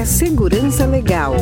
[0.00, 1.34] Café Segurança Legal.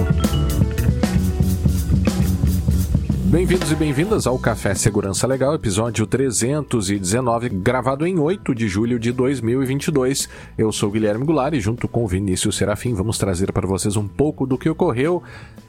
[3.26, 9.12] Bem-vindos e bem-vindas ao Café Segurança Legal, episódio 319, gravado em 8 de julho de
[9.12, 10.28] 2022.
[10.58, 14.44] Eu sou Guilherme Goulart e junto com Vinícius Serafim vamos trazer para vocês um pouco
[14.44, 15.22] do que ocorreu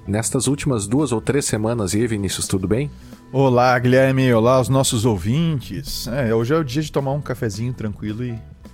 [0.07, 1.93] nestas últimas duas ou três semanas.
[1.93, 2.89] E aí, Vinícius, tudo bem?
[3.31, 4.33] Olá, Guilherme.
[4.33, 6.07] Olá, os nossos ouvintes.
[6.07, 8.33] É, hoje é o dia de tomar um cafezinho tranquilo e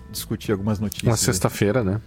[0.09, 1.11] discutir algumas notícias.
[1.11, 1.99] Uma sexta-feira, né?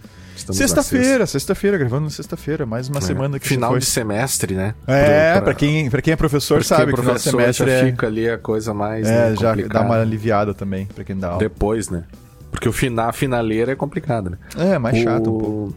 [0.52, 3.02] Sexta-feira, sexta-feira, gravando na sexta-feira, mais uma é.
[3.02, 3.80] semana que Final foi...
[3.80, 4.74] de semestre, né?
[4.86, 5.42] É, pra...
[5.42, 7.84] para quem, pra quem é professor Porque sabe que final semestre já é...
[7.86, 11.28] fica ali a coisa mais É, né, já dá uma aliviada também para quem dá
[11.28, 11.38] aula.
[11.38, 12.04] Depois, né?
[12.50, 14.38] Porque o final, a finaleira é complicado, né?
[14.56, 15.36] É, mais chato o...
[15.36, 15.74] um pouco.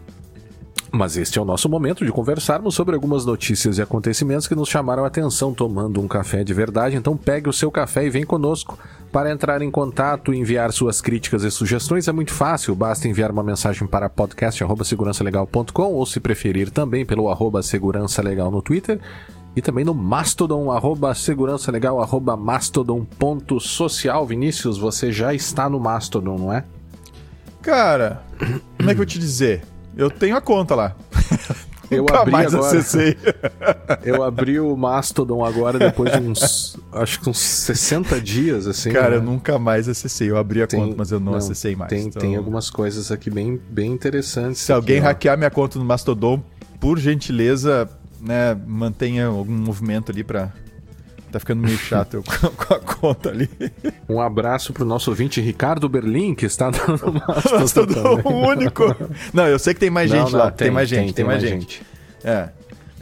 [0.94, 4.68] Mas este é o nosso momento de conversarmos sobre algumas notícias e acontecimentos que nos
[4.68, 6.96] chamaram a atenção tomando um café de verdade.
[6.96, 8.78] Então pegue o seu café e vem conosco.
[9.12, 13.30] Para entrar em contato e enviar suas críticas e sugestões é muito fácil, basta enviar
[13.30, 18.98] uma mensagem para podcast@segurançalegal.com ou se preferir também pelo arroba segurança legal no Twitter
[19.54, 24.26] e também no Mastodon, arroba segurança legal, arroba mastodon.social.
[24.26, 26.64] Vinícius, você já está no Mastodon, não é?
[27.60, 28.22] Cara,
[28.78, 29.62] como é que eu vou te dizer?
[29.94, 30.96] Eu tenho a conta lá.
[31.96, 32.78] Eu abri mais agora.
[32.78, 33.16] acessei.
[34.04, 36.76] Eu abri o Mastodon agora depois de uns.
[36.92, 38.90] acho que uns 60 dias, assim.
[38.90, 39.16] Cara, né?
[39.16, 40.30] eu nunca mais acessei.
[40.30, 41.90] Eu abri a tem, conta, mas eu não, não acessei mais.
[41.90, 42.20] Tem, então...
[42.20, 44.60] tem algumas coisas aqui bem, bem interessantes.
[44.60, 46.42] Se alguém hackear minha conta no Mastodon,
[46.80, 47.88] por gentileza,
[48.20, 50.52] né, mantenha algum movimento ali para
[51.32, 52.22] Tá ficando meio chato eu
[52.54, 53.48] com a conta ali.
[54.06, 57.12] Um abraço pro nosso ouvinte Ricardo Berlim, que está no
[57.58, 58.20] Mastodon.
[58.22, 58.94] o único.
[59.32, 60.50] Não, eu sei que tem mais não, gente não, lá.
[60.50, 61.78] Tem, tem, mais gente, tem, tem mais, mais gente.
[61.78, 61.86] gente.
[62.22, 62.50] É.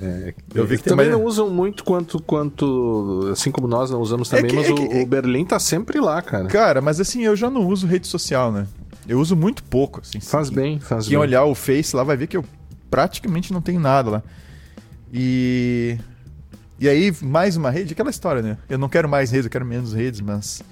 [0.03, 1.19] É, eu vi que também mais...
[1.19, 3.29] não usam muito quanto, quanto.
[3.33, 5.59] Assim como nós não usamos também, é que, mas é que, o, o, Berlim tá
[5.59, 6.47] sempre lá, cara.
[6.47, 8.67] Cara, mas assim, eu já não uso rede social, né?
[9.07, 10.01] Eu uso muito pouco.
[10.01, 11.19] Assim, faz assim, bem, faz quem bem.
[11.19, 12.45] olhar o Face lá vai ver que eu
[12.91, 14.23] praticamente não tenho nada lá.
[15.13, 15.99] E.
[16.81, 18.57] E aí, mais uma rede, aquela história, né?
[18.67, 20.63] Eu não quero mais redes, eu quero menos redes, mas.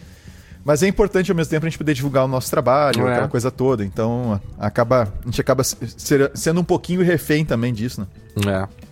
[0.65, 3.13] Mas é importante ao mesmo tempo a gente poder divulgar o nosso trabalho, é.
[3.13, 3.85] aquela coisa toda.
[3.85, 8.67] Então, acaba, a gente acaba ser, sendo um pouquinho refém também disso, né?
[8.67, 8.89] É.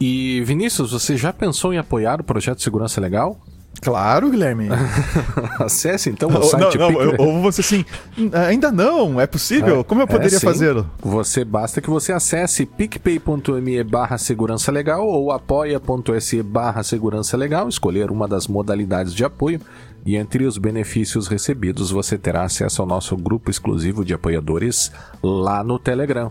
[0.00, 3.38] E Vinícius, você já pensou em apoiar o projeto de Segurança Legal?
[3.82, 4.68] Claro, Guilherme.
[5.58, 6.78] Acesse então o site.
[6.78, 7.84] Não, não, ou você assim,
[8.32, 9.80] ainda não, é possível?
[9.80, 10.88] É, Como eu poderia é, fazê-lo?
[11.00, 18.12] Você basta que você acesse picpay.me barra segurança legal ou apoia.se barra segurança legal, escolher
[18.12, 19.60] uma das modalidades de apoio
[20.06, 25.64] e entre os benefícios recebidos você terá acesso ao nosso grupo exclusivo de apoiadores lá
[25.64, 26.30] no Telegram.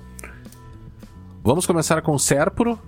[1.44, 2.80] Vamos começar com o Serpro.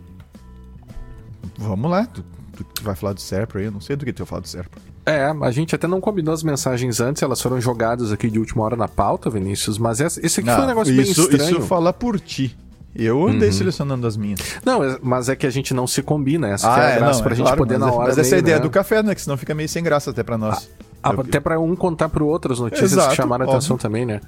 [1.58, 2.08] Vamos lá
[2.56, 4.42] tu, tu vai falar do Serpro aí, eu não sei do que tu vai falar
[4.42, 4.82] do Serpro.
[5.06, 8.64] É, a gente até não combinou as mensagens antes, elas foram jogadas aqui de última
[8.64, 11.58] hora na pauta, Vinícius, mas esse aqui não, foi um negócio isso, bem estranho.
[11.58, 12.56] Isso fala por ti.
[12.96, 13.54] Eu andei uhum.
[13.54, 14.40] selecionando as minhas.
[14.64, 16.50] Não, é, mas é que a gente não se combina.
[16.50, 18.10] Essa ah, é a graça não, pra é gente claro, poder na hora.
[18.10, 18.62] Mas essa é a ideia né?
[18.62, 19.16] do café, né?
[19.16, 20.70] Que senão fica meio sem graça até pra nós.
[21.02, 21.22] Ah, Eu...
[21.22, 24.22] Até pra um contar pro outro as notícias Exato, que chamaram a atenção também, né?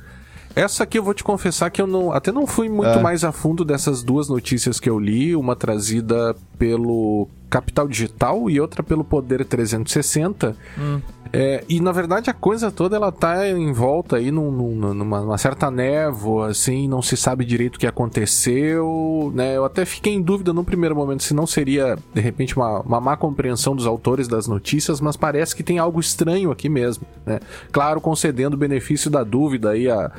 [0.55, 3.01] Essa aqui eu vou te confessar que eu não, até não fui muito é.
[3.01, 8.59] mais a fundo dessas duas notícias que eu li, uma trazida pelo Capital Digital e
[8.59, 10.55] outra pelo Poder 360.
[10.77, 11.01] Hum.
[11.31, 15.37] É, e na verdade a coisa toda ela tá em volta aí num, num, numa,
[15.37, 19.57] certa névoa, assim, não se sabe direito o que aconteceu, né?
[19.57, 23.01] Eu até fiquei em dúvida no primeiro momento se não seria, de repente, uma, uma
[23.01, 27.39] má compreensão dos autores das notícias, mas parece que tem algo estranho aqui mesmo, né?
[27.71, 30.11] Claro, concedendo o benefício da dúvida aí a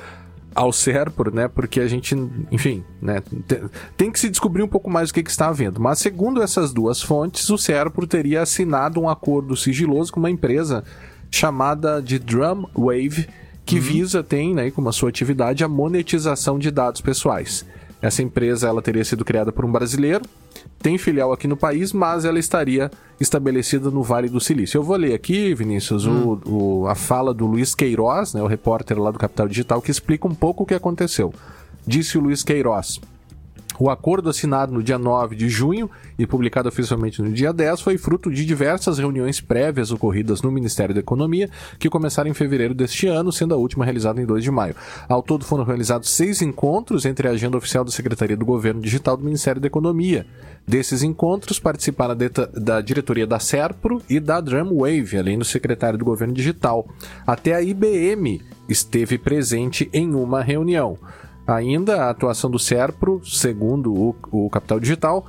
[0.57, 1.49] ao Serpro, né?
[1.49, 2.17] Porque a gente,
[2.51, 3.23] enfim, né?
[3.95, 5.79] Tem que se descobrir um pouco mais o que, que está havendo.
[5.79, 10.83] Mas segundo essas duas fontes, o Serpro teria assinado um acordo sigiloso com uma empresa
[11.31, 13.29] chamada de Drumwave,
[13.67, 13.83] que uhum.
[13.83, 17.67] visa, tem, né, como a sua atividade, a monetização de dados pessoais.
[18.01, 20.25] Essa empresa ela teria sido criada por um brasileiro,
[20.81, 22.91] tem filial aqui no país, mas ela estaria
[23.21, 24.79] estabelecida no Vale do Silício.
[24.79, 26.39] Eu vou ler aqui, Vinícius, hum.
[26.45, 29.91] o, o, a fala do Luiz Queiroz, né, o repórter lá do Capital Digital, que
[29.91, 31.33] explica um pouco o que aconteceu.
[31.87, 33.01] Disse o Luiz Queiroz.
[33.79, 37.99] O acordo assinado no dia 9 de junho e publicado oficialmente no dia 10 foi
[37.99, 43.07] fruto de diversas reuniões prévias ocorridas no Ministério da Economia, que começaram em fevereiro deste
[43.07, 44.75] ano, sendo a última realizada em 2 de maio.
[45.09, 49.17] Ao todo foram realizados seis encontros entre a agenda oficial da Secretaria do Governo Digital
[49.17, 50.27] do Ministério da Economia.
[50.67, 52.17] Desses encontros participaram
[52.53, 56.89] da, diretoria da Serpro e da Drumwave, além do secretário do Governo Digital.
[57.27, 60.99] Até a IBM esteve presente em uma reunião.
[61.47, 65.27] Ainda a atuação do SERPRO, segundo o, o Capital Digital,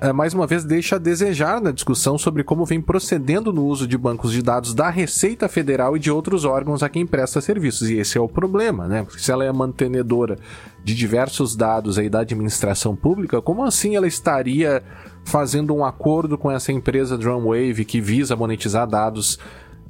[0.00, 3.86] é, mais uma vez, deixa a desejar na discussão sobre como vem procedendo no uso
[3.86, 7.90] de bancos de dados da Receita Federal e de outros órgãos a quem presta serviços.
[7.90, 9.02] E esse é o problema, né?
[9.02, 10.38] Porque se ela é mantenedora
[10.84, 14.84] de diversos dados aí da administração pública, como assim ela estaria
[15.24, 19.36] fazendo um acordo com essa empresa Drumwave que visa monetizar dados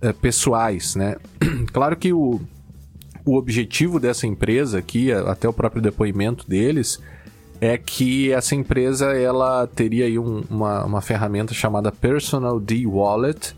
[0.00, 1.16] é, pessoais, né?
[1.70, 2.40] claro que o,
[3.28, 6.98] o objetivo dessa empresa aqui, até o próprio depoimento deles
[7.60, 13.54] é que essa empresa ela teria aí um, uma, uma ferramenta chamada Personal D Wallet,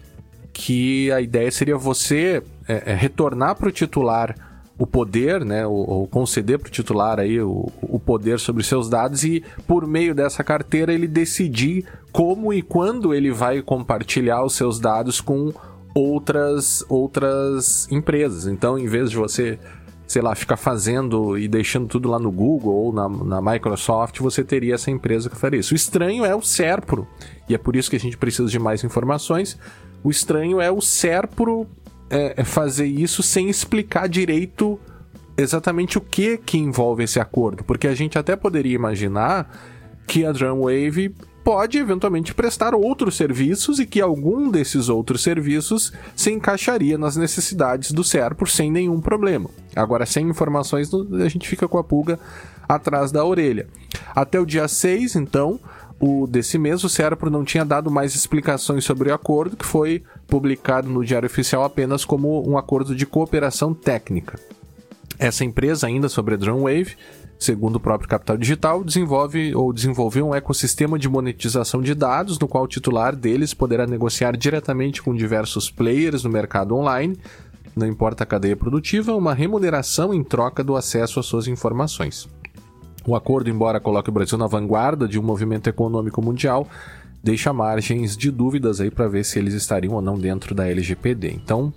[0.53, 4.35] que a ideia seria você é, é, retornar para o titular
[4.77, 9.23] o poder, né, ou, conceder para o titular aí o, o poder sobre seus dados
[9.23, 14.81] e por meio dessa carteira ele decidir como e quando ele vai compartilhar os seus
[14.81, 15.53] dados com
[15.95, 18.47] outras outras empresas.
[18.47, 19.59] Então, em vez de você
[20.11, 24.43] sei lá, ficar fazendo e deixando tudo lá no Google ou na, na Microsoft, você
[24.43, 25.73] teria essa empresa que faria isso.
[25.73, 27.07] O estranho é o Serpro,
[27.49, 29.57] e é por isso que a gente precisa de mais informações.
[30.03, 31.65] O estranho é o Serpro
[32.11, 34.81] é, é fazer isso sem explicar direito
[35.37, 39.49] exatamente o que que envolve esse acordo, porque a gente até poderia imaginar
[40.09, 46.31] que a Drumwave pode eventualmente prestar outros serviços e que algum desses outros serviços se
[46.31, 49.51] encaixaria nas necessidades do Serpro sem nenhum problema.
[49.75, 52.19] Agora, sem informações, a gente fica com a pulga
[52.69, 53.67] atrás da orelha.
[54.15, 55.59] Até o dia 6, então,
[55.99, 60.03] o desse mês, o Serpro não tinha dado mais explicações sobre o acordo, que foi
[60.27, 64.39] publicado no Diário Oficial apenas como um acordo de cooperação técnica.
[65.19, 66.97] Essa empresa, ainda sobre a Drumwave,
[67.41, 72.47] segundo o próprio Capital Digital, desenvolve ou desenvolveu um ecossistema de monetização de dados, no
[72.47, 77.19] qual o titular deles poderá negociar diretamente com diversos players no mercado online,
[77.75, 82.29] não importa a cadeia produtiva, uma remuneração em troca do acesso às suas informações.
[83.07, 86.69] O acordo, embora coloque o Brasil na vanguarda de um movimento econômico mundial,
[87.23, 91.33] deixa margens de dúvidas aí para ver se eles estariam ou não dentro da LGPD.
[91.33, 91.73] Então,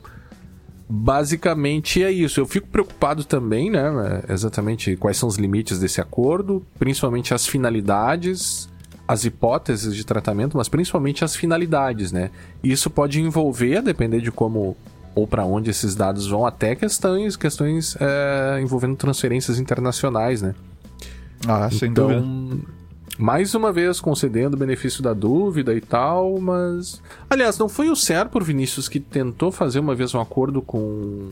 [0.88, 2.40] basicamente é isso.
[2.40, 4.24] Eu fico preocupado também, né?
[4.30, 8.70] Exatamente quais são os limites desse acordo, principalmente as finalidades,
[9.08, 12.32] as hipóteses de tratamento, mas principalmente as finalidades, né?
[12.64, 14.76] Isso pode envolver, a depender de como
[15.16, 20.56] ou para onde esses dados vão, até questões, questões é, envolvendo transferências internacionais, né?
[21.48, 22.83] Ah, sem então, dúvida
[23.18, 27.02] mais uma vez concedendo o benefício da dúvida e tal, mas.
[27.30, 31.30] Aliás, não foi o Serpro, Vinícius, que tentou fazer uma vez um acordo com.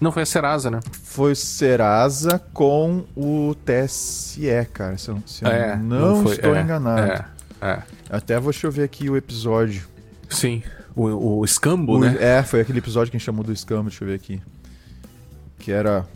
[0.00, 0.80] Não foi a Serasa, né?
[1.02, 4.40] Foi Serasa com o TSE,
[4.72, 4.96] cara.
[4.96, 7.12] Se eu, se é, não, não foi, estou é, enganado.
[7.12, 7.24] É,
[7.60, 7.82] é.
[8.08, 9.86] Até vou ver aqui o episódio.
[10.30, 10.62] Sim,
[10.96, 12.16] o, o escambo, o, né?
[12.18, 14.40] É, foi aquele episódio que a gente chamou do escambo, deixa eu ver aqui.
[15.58, 16.06] Que era.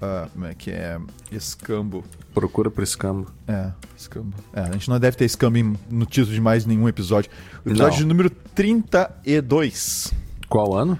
[0.00, 0.98] Uh, como é que é?
[1.30, 2.02] Escambo.
[2.32, 3.30] Procura por escambo.
[3.46, 4.34] É, escambo.
[4.54, 7.30] É, a gente não deve ter escambo no título de mais nenhum episódio.
[7.64, 10.12] O episódio de número 32.
[10.48, 10.98] Qual ano?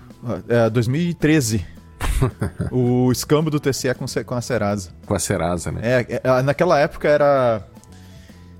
[0.48, 1.64] É, 2013.
[2.70, 4.90] o escambo do TCE com, com a Serasa.
[5.06, 5.80] Com a Serasa, né?
[5.82, 7.66] É, é, naquela época era.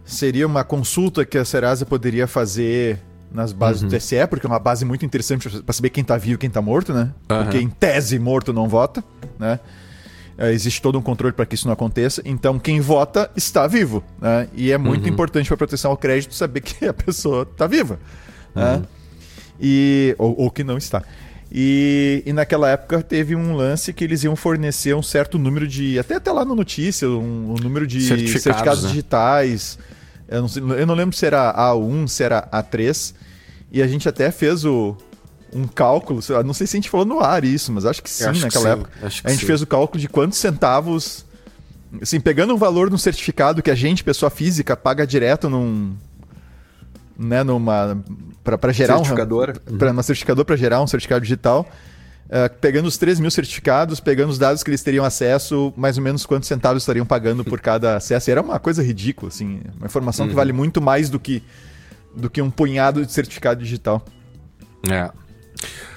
[0.04, 2.98] Seria uma consulta que a Serasa poderia fazer
[3.30, 3.88] nas bases uhum.
[3.88, 6.50] do TSE, porque é uma base muito interessante para saber quem tá vivo e quem
[6.50, 7.12] tá morto, né?
[7.30, 7.42] Uhum.
[7.42, 9.04] Porque em tese morto não vota,
[9.38, 9.60] né?
[10.40, 12.22] É, existe todo um controle para que isso não aconteça.
[12.24, 14.02] Então, quem vota está vivo.
[14.18, 14.48] Né?
[14.54, 15.12] E é muito uhum.
[15.12, 18.00] importante para proteção ao crédito saber que a pessoa está viva.
[18.54, 18.76] Né?
[18.76, 18.82] Uhum.
[19.60, 21.02] E, ou, ou, que não está.
[21.52, 25.98] E, e, naquela época teve um lance que eles iam fornecer um certo número de.
[25.98, 28.88] Até até lá na notícia, um, um número de certificados, certificados né?
[28.88, 29.78] digitais.
[30.26, 33.14] Eu não, sei, eu não lembro se era A1, se era A3.
[33.70, 34.96] E a gente até fez o,
[35.52, 38.24] um cálculo, não sei se a gente falou no ar isso, mas acho que sim
[38.24, 38.90] acho naquela que época.
[39.02, 39.46] a gente sim.
[39.46, 41.24] fez o cálculo de quantos centavos,
[42.00, 45.94] assim, pegando um valor no certificado que a gente, pessoa física, paga direto num
[47.20, 48.02] né, numa
[48.42, 49.60] para gerar certificador.
[49.70, 51.68] um para uma certificador para gerar um certificado digital.
[52.26, 56.04] Uh, pegando os 3 mil certificados, pegando os dados que eles teriam acesso, mais ou
[56.04, 58.30] menos quantos centavos estariam pagando por cada acesso.
[58.30, 60.30] E era uma coisa ridícula, assim, uma informação uhum.
[60.30, 61.42] que vale muito mais do que,
[62.14, 64.04] do que um punhado de certificado digital.
[64.88, 65.10] É.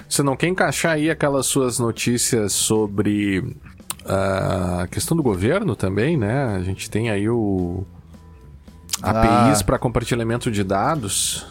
[0.08, 3.56] Você não quer encaixar aí aquelas suas notícias sobre
[4.04, 6.56] ah, a questão do governo também, né?
[6.56, 7.84] A gente tem aí o
[9.02, 9.64] APIs ah.
[9.64, 11.46] para compartilhamento de dados.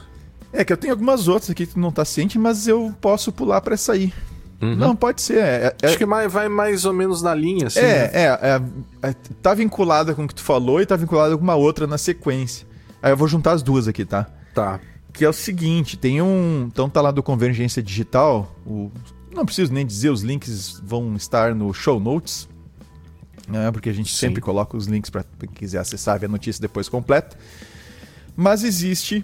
[0.52, 3.32] É que eu tenho algumas outras aqui que tu não tá ciente, mas eu posso
[3.32, 4.14] pular para essa aí.
[4.62, 4.76] Uhum.
[4.76, 5.40] Não, pode ser.
[5.40, 7.80] É, é, Acho que vai mais ou menos na linha, assim.
[7.80, 8.10] É, né?
[8.14, 11.56] é, é, é, Tá vinculada com o que tu falou e tá vinculada com uma
[11.56, 12.66] outra na sequência.
[13.02, 14.28] Aí eu vou juntar as duas aqui, tá?
[14.54, 14.80] Tá
[15.14, 18.92] que é o seguinte, tem um, então tá lá do Convergência Digital, o,
[19.32, 22.50] não preciso nem dizer, os links vão estar no show notes,
[23.48, 24.28] né, porque a gente Sim.
[24.28, 27.38] sempre coloca os links para quem quiser acessar ver a notícia depois completa.
[28.36, 29.24] Mas existe.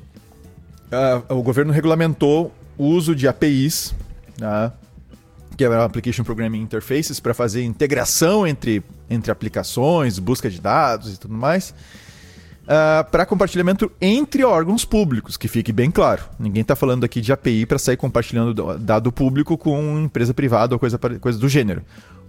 [0.91, 3.95] Uh, o governo regulamentou o uso de APIs,
[4.37, 4.71] né,
[5.57, 11.17] que é Application Programming Interfaces, para fazer integração entre, entre aplicações, busca de dados e
[11.17, 11.73] tudo mais
[12.69, 16.23] uh, ah, para compartilhamento entre órgãos públicos, que fique bem claro.
[16.39, 20.79] Ninguém está falando aqui de API para sair compartilhando dado público com empresa privada ou
[20.79, 21.83] coisa, coisa do gênero.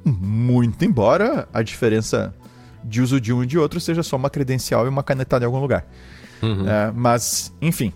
[0.04, 2.34] Muito embora a diferença
[2.82, 5.46] de uso de um e de outro seja só uma credencial e uma canetada em
[5.46, 5.86] algum lugar.
[6.42, 6.62] Uhum.
[6.62, 7.92] Uh, mas, enfim.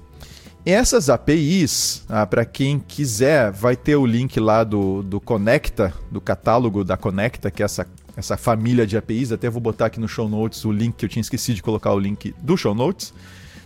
[0.67, 6.23] Essas APIs, ah, para quem quiser, vai ter o link lá do, do Conecta, do
[6.23, 7.87] catálogo da Conecta, que é essa
[8.17, 9.33] essa família de APIs.
[9.33, 11.93] Até vou botar aqui no show notes o link que eu tinha esquecido de colocar
[11.93, 13.13] o link do show notes.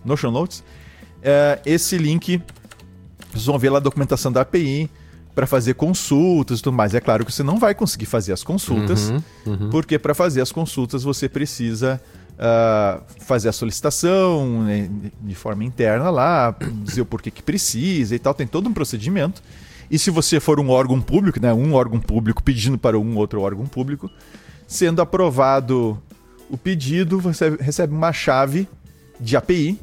[0.05, 0.65] No show notes.
[1.23, 2.41] É, esse link,
[3.31, 4.91] vocês vão ver lá a documentação da API
[5.35, 6.95] para fazer consultas e tudo mais.
[6.95, 9.71] É claro que você não vai conseguir fazer as consultas, uhum, uhum.
[9.71, 12.01] porque para fazer as consultas você precisa
[12.35, 14.91] uh, fazer a solicitação né,
[15.21, 18.35] de forma interna lá, dizer o porquê que precisa e tal.
[18.35, 19.43] Tem todo um procedimento.
[19.91, 23.41] E se você for um órgão público, né, um órgão público pedindo para um outro
[23.41, 24.11] órgão público,
[24.69, 26.01] sendo aprovado
[26.51, 28.69] o pedido, você recebe uma chave
[29.19, 29.81] de API,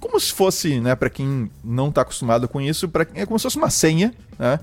[0.00, 3.42] como se fosse, né, para quem não está acostumado com isso, pra, é como se
[3.42, 4.60] fosse uma senha, né,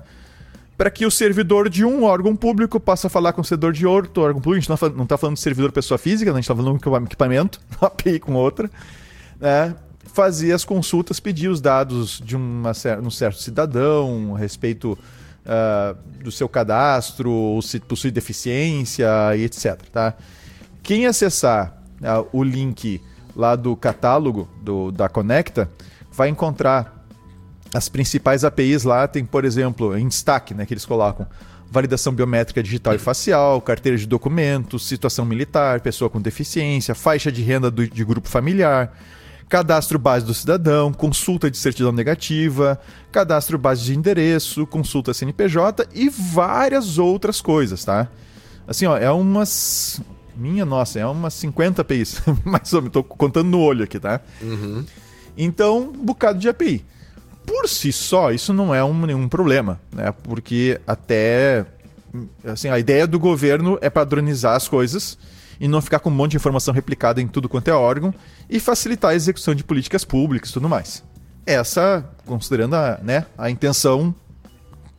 [0.76, 4.22] para que o servidor de um órgão público possa falar com o servidor de outro
[4.22, 4.56] órgão público.
[4.56, 6.88] A gente não está falando de servidor pessoa física, né, a gente está falando de
[6.88, 8.70] um equipamento, uma API com outra,
[9.38, 9.74] né,
[10.06, 14.98] fazer as consultas, pedir os dados de uma, um certo cidadão a respeito
[15.46, 19.76] uh, do seu cadastro, se possui deficiência e etc.
[19.92, 20.14] Tá?
[20.82, 23.00] Quem acessar uh, o link
[23.34, 25.70] lá do catálogo do, da Conecta
[26.12, 27.06] vai encontrar
[27.72, 29.06] as principais APIs lá.
[29.06, 31.26] Tem, por exemplo, em destaque, né, que eles colocam
[31.70, 37.42] validação biométrica digital e facial, carteira de documentos, situação militar, pessoa com deficiência, faixa de
[37.42, 38.92] renda do, de grupo familiar,
[39.50, 42.80] cadastro base do cidadão, consulta de certidão negativa,
[43.10, 48.08] cadastro base de endereço, consulta CNPJ e várias outras coisas, tá?
[48.66, 50.00] Assim, ó, é umas.
[50.36, 52.22] Minha nossa, é umas 50 APIs.
[52.46, 54.20] Mais ou menos, tô contando no olho aqui, tá?
[54.40, 54.86] Uhum.
[55.36, 56.84] Então, um bocado de API.
[57.44, 60.14] Por si só, isso não é um, nenhum problema, né?
[60.22, 61.66] Porque até.
[62.44, 65.18] Assim, a ideia do governo é padronizar as coisas
[65.60, 68.14] e não ficar com um monte de informação replicada em tudo quanto é órgão
[68.48, 71.04] e facilitar a execução de políticas públicas e tudo mais.
[71.44, 74.14] Essa, considerando a, né, a intenção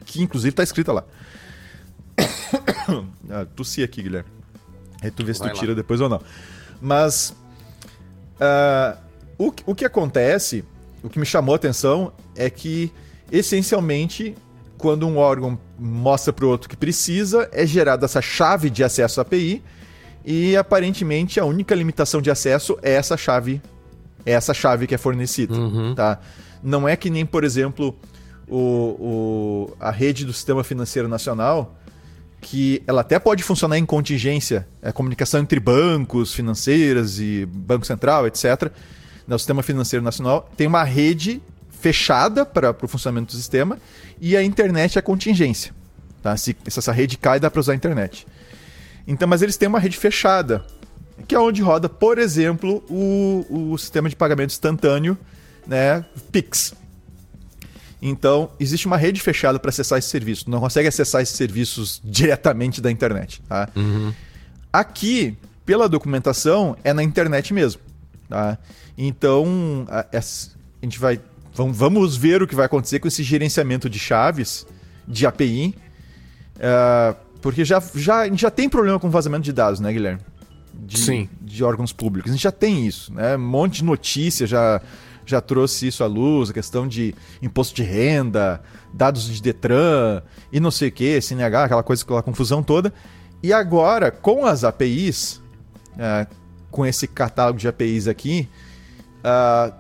[0.06, 1.04] que inclusive está escrita lá.
[3.30, 4.30] ah, tossi aqui, Guilherme.
[5.02, 5.76] Aí tu vê se Vai tu tira lá.
[5.76, 6.22] depois ou não.
[6.80, 7.36] Mas
[8.40, 8.98] uh,
[9.38, 10.64] o, o que acontece,
[11.02, 12.92] o que me chamou a atenção é que,
[13.32, 14.36] essencialmente,
[14.78, 19.20] quando um órgão mostra para o outro que precisa, é gerada essa chave de acesso
[19.20, 19.64] à API
[20.26, 23.62] e aparentemente a única limitação de acesso é essa chave,
[24.26, 25.96] é essa chave que é fornecida, uhum.
[25.96, 26.20] tá?
[26.64, 27.98] Não é que nem, por exemplo,
[28.48, 31.76] o, o, a rede do Sistema Financeiro Nacional,
[32.40, 38.28] que ela até pode funcionar em contingência, é comunicação entre bancos, financeiras e Banco Central,
[38.28, 38.72] etc.
[39.28, 43.80] No Sistema Financeiro Nacional tem uma rede fechada para o funcionamento do sistema
[44.20, 45.74] e a internet é contingência.
[46.22, 46.38] Tá?
[46.38, 48.28] Se, se essa rede cai, dá para usar a internet.
[49.12, 50.66] Então, mas eles têm uma rede fechada,
[51.28, 55.18] que é onde roda, por exemplo, o, o sistema de pagamento instantâneo,
[55.68, 56.74] né, Pix.
[58.02, 60.50] Então, existe uma rede fechada para acessar esse serviço.
[60.50, 63.44] Não consegue acessar esses serviços diretamente da internet.
[63.48, 63.68] Tá?
[63.76, 64.14] Uhum.
[64.72, 67.82] Aqui, pela documentação, é na internet mesmo.
[68.30, 68.58] Tá?
[68.98, 70.22] Então, a, a,
[70.82, 71.20] gente vai.
[71.54, 74.66] Vamos ver o que vai acontecer com esse gerenciamento de chaves
[75.06, 75.76] de API.
[76.56, 80.22] Uh, porque já, já, a gente já tem problema com vazamento de dados, né, Guilherme?
[80.74, 81.30] De, Sim.
[81.42, 82.32] De órgãos públicos.
[82.32, 83.36] A gente já tem isso, né?
[83.36, 84.82] Um monte de notícia já,
[85.26, 88.62] já trouxe isso à luz, a questão de imposto de renda,
[88.94, 90.22] dados de Detran
[90.52, 92.94] e não sei o que, CNH, aquela coisa, aquela confusão toda.
[93.44, 95.42] E agora, com as APIs,
[95.98, 96.28] é,
[96.70, 98.48] com esse catálogo de APIs aqui,
[99.20, 99.74] uh,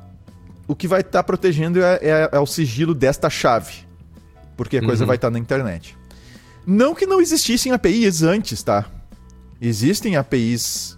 [0.68, 3.86] o que vai estar tá protegendo é, é, é, o sigilo desta chave,
[4.58, 5.08] porque a coisa uhum.
[5.08, 5.98] vai estar tá na internet.
[6.66, 8.86] Não que não existissem APIs antes, tá?
[9.60, 10.98] Existem APIs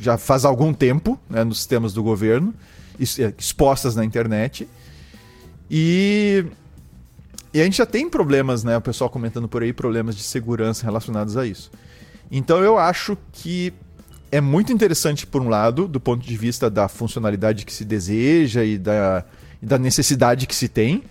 [0.00, 2.54] já faz algum tempo né, nos sistemas do governo,
[2.98, 4.68] é, expostas na internet.
[5.70, 6.44] E,
[7.52, 8.76] e a gente já tem problemas, né?
[8.76, 11.70] O pessoal comentando por aí, problemas de segurança relacionados a isso.
[12.30, 13.72] Então eu acho que
[14.30, 18.64] é muito interessante, por um lado, do ponto de vista da funcionalidade que se deseja
[18.64, 19.24] e da,
[19.62, 21.04] e da necessidade que se tem.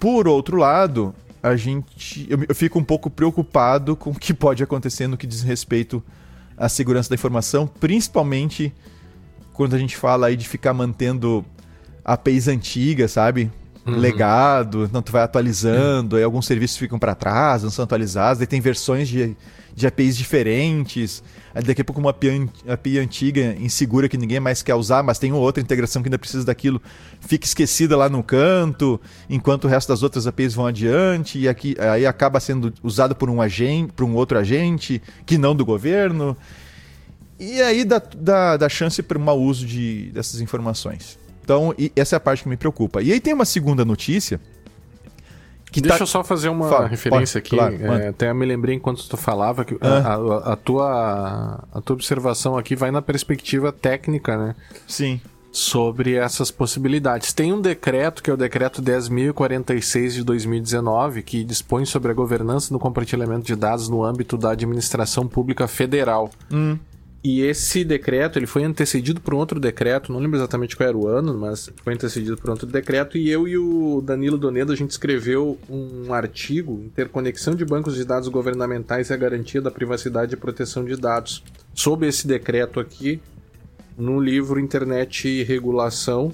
[0.00, 2.26] Por outro lado, a gente.
[2.30, 6.02] Eu, eu, fico um pouco preocupado com o que pode acontecer no que diz respeito
[6.56, 8.72] à segurança da informação, principalmente
[9.52, 11.44] quando a gente fala aí de ficar mantendo
[12.02, 13.52] APIs antigas, sabe?
[13.86, 13.98] Uhum.
[13.98, 16.18] Legado, não tu vai atualizando, uhum.
[16.18, 19.36] aí alguns serviços ficam para trás, não são atualizados, aí tem versões de,
[19.74, 21.22] de APIs diferentes.
[21.54, 25.18] Aí daqui a pouco uma API, API antiga, insegura, que ninguém mais quer usar, mas
[25.18, 26.80] tem outra integração que ainda precisa daquilo,
[27.20, 28.98] fica esquecida lá no canto,
[29.28, 33.28] enquanto o resto das outras APIs vão adiante, e aqui, aí acaba sendo usado por
[33.28, 36.34] um agente, por um outro agente, que não do governo.
[37.38, 41.18] E aí dá, dá, dá chance para mau uso de, dessas informações.
[41.44, 43.02] Então, essa é a parte que me preocupa.
[43.02, 44.40] E aí tem uma segunda notícia
[45.80, 46.02] Deixa tá...
[46.02, 47.78] eu só fazer uma Fala, referência pode, aqui.
[47.80, 49.88] Claro, é, até me lembrei enquanto tu falava que ah.
[49.88, 54.54] a, a, a, tua, a tua observação aqui vai na perspectiva técnica, né?
[54.86, 55.20] Sim.
[55.50, 57.32] Sobre essas possibilidades.
[57.32, 62.72] Tem um decreto, que é o decreto 10.046 de 2019, que dispõe sobre a governança
[62.72, 66.30] no compartilhamento de dados no âmbito da administração pública federal.
[66.52, 66.76] Hum.
[67.26, 71.08] E esse decreto, ele foi antecedido por outro decreto, não lembro exatamente qual era o
[71.08, 74.90] ano, mas foi antecedido por outro decreto, e eu e o Danilo Donedo, a gente
[74.90, 80.36] escreveu um artigo, Interconexão de Bancos de Dados Governamentais e a Garantia da Privacidade e
[80.36, 83.18] Proteção de Dados, sobre esse decreto aqui,
[83.96, 86.30] no livro Internet e Regulação,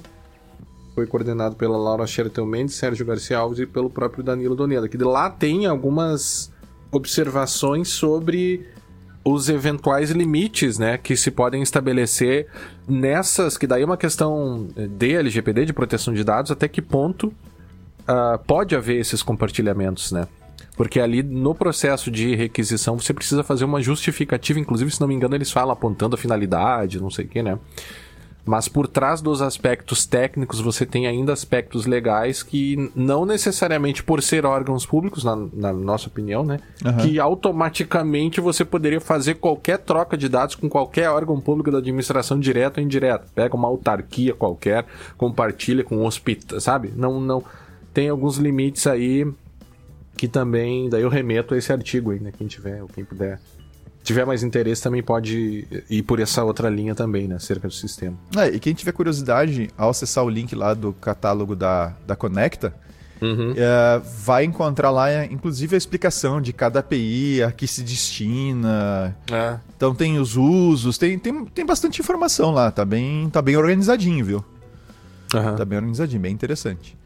[0.93, 4.97] foi coordenado pela Laura Schertel Mendes, Sérgio Garcia Alves e pelo próprio Danilo Donedo, que
[4.97, 6.51] lá tem algumas
[6.91, 8.67] observações sobre
[9.23, 12.47] os eventuais limites, né, que se podem estabelecer
[12.87, 17.27] nessas, que daí é uma questão de LGPD, de proteção de dados, até que ponto
[17.27, 20.27] uh, pode haver esses compartilhamentos, né?
[20.75, 25.13] Porque ali no processo de requisição você precisa fazer uma justificativa, inclusive, se não me
[25.13, 27.59] engano, eles falam apontando a finalidade, não sei o que, né?
[28.43, 34.21] Mas por trás dos aspectos técnicos, você tem ainda aspectos legais que não necessariamente por
[34.21, 36.59] ser órgãos públicos, na, na nossa opinião, né?
[36.83, 36.97] Uhum.
[36.97, 42.39] Que automaticamente você poderia fazer qualquer troca de dados com qualquer órgão público da administração
[42.39, 43.27] direto ou indireto.
[43.35, 44.85] Pega uma autarquia qualquer,
[45.17, 46.91] compartilha com um hospital, sabe?
[46.95, 47.43] Não, não.
[47.93, 49.31] Tem alguns limites aí
[50.17, 50.89] que também.
[50.89, 52.31] Daí eu remeto a esse artigo aí, né?
[52.35, 53.39] Quem tiver ou quem puder
[54.03, 58.17] tiver mais interesse também pode ir por essa outra linha também, né, acerca do sistema.
[58.35, 62.73] É, e quem tiver curiosidade, ao acessar o link lá do catálogo da, da Conecta,
[63.21, 63.53] uhum.
[63.55, 69.15] é, vai encontrar lá, inclusive, a explicação de cada API, a que se destina.
[69.31, 69.57] É.
[69.77, 74.25] Então tem os usos, tem, tem, tem bastante informação lá, tá bem, tá bem organizadinho,
[74.25, 74.45] viu?
[75.33, 75.55] Uhum.
[75.55, 76.97] Tá bem organizadinho, bem interessante.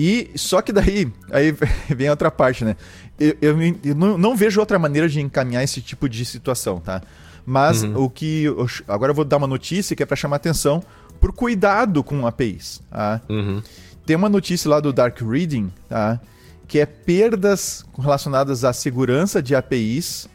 [0.00, 1.52] E só que daí, aí
[1.90, 2.76] vem a outra parte, né?
[3.18, 7.02] Eu, eu, eu não, não, vejo outra maneira de encaminhar esse tipo de situação, tá?
[7.44, 8.04] Mas uhum.
[8.04, 8.44] o que.
[8.44, 10.84] Eu, agora eu vou dar uma notícia que é para chamar atenção
[11.20, 12.80] por cuidado com APIs.
[12.88, 13.20] Tá?
[13.28, 13.60] Uhum.
[14.06, 16.20] Tem uma notícia lá do Dark Reading, tá?
[16.68, 20.28] Que é perdas relacionadas à segurança de APIs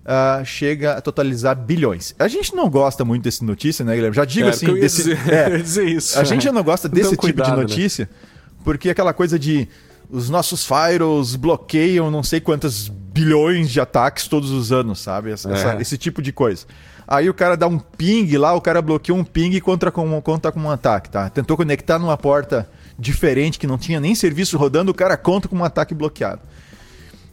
[0.00, 2.14] Uh, chega a totalizar bilhões.
[2.18, 4.16] A gente não gosta muito desse notícia, né, Guilherme?
[4.16, 4.74] Já digo é, assim.
[4.74, 7.62] Desse, dizer, é, isso, a gente já não gosta desse tipo cuidado, de né?
[7.62, 8.28] notícia, né?
[8.64, 9.68] Porque aquela coisa de
[10.10, 15.30] os nossos firewalls bloqueiam não sei quantas bilhões de ataques todos os anos, sabe?
[15.30, 15.80] Essa, é.
[15.80, 16.66] esse tipo de coisa.
[17.06, 20.20] Aí o cara dá um ping lá, o cara bloqueou um ping e conta com,
[20.22, 21.28] conta com um ataque, tá?
[21.28, 25.56] Tentou conectar numa porta diferente que não tinha nem serviço rodando, o cara conta com
[25.56, 26.42] um ataque bloqueado.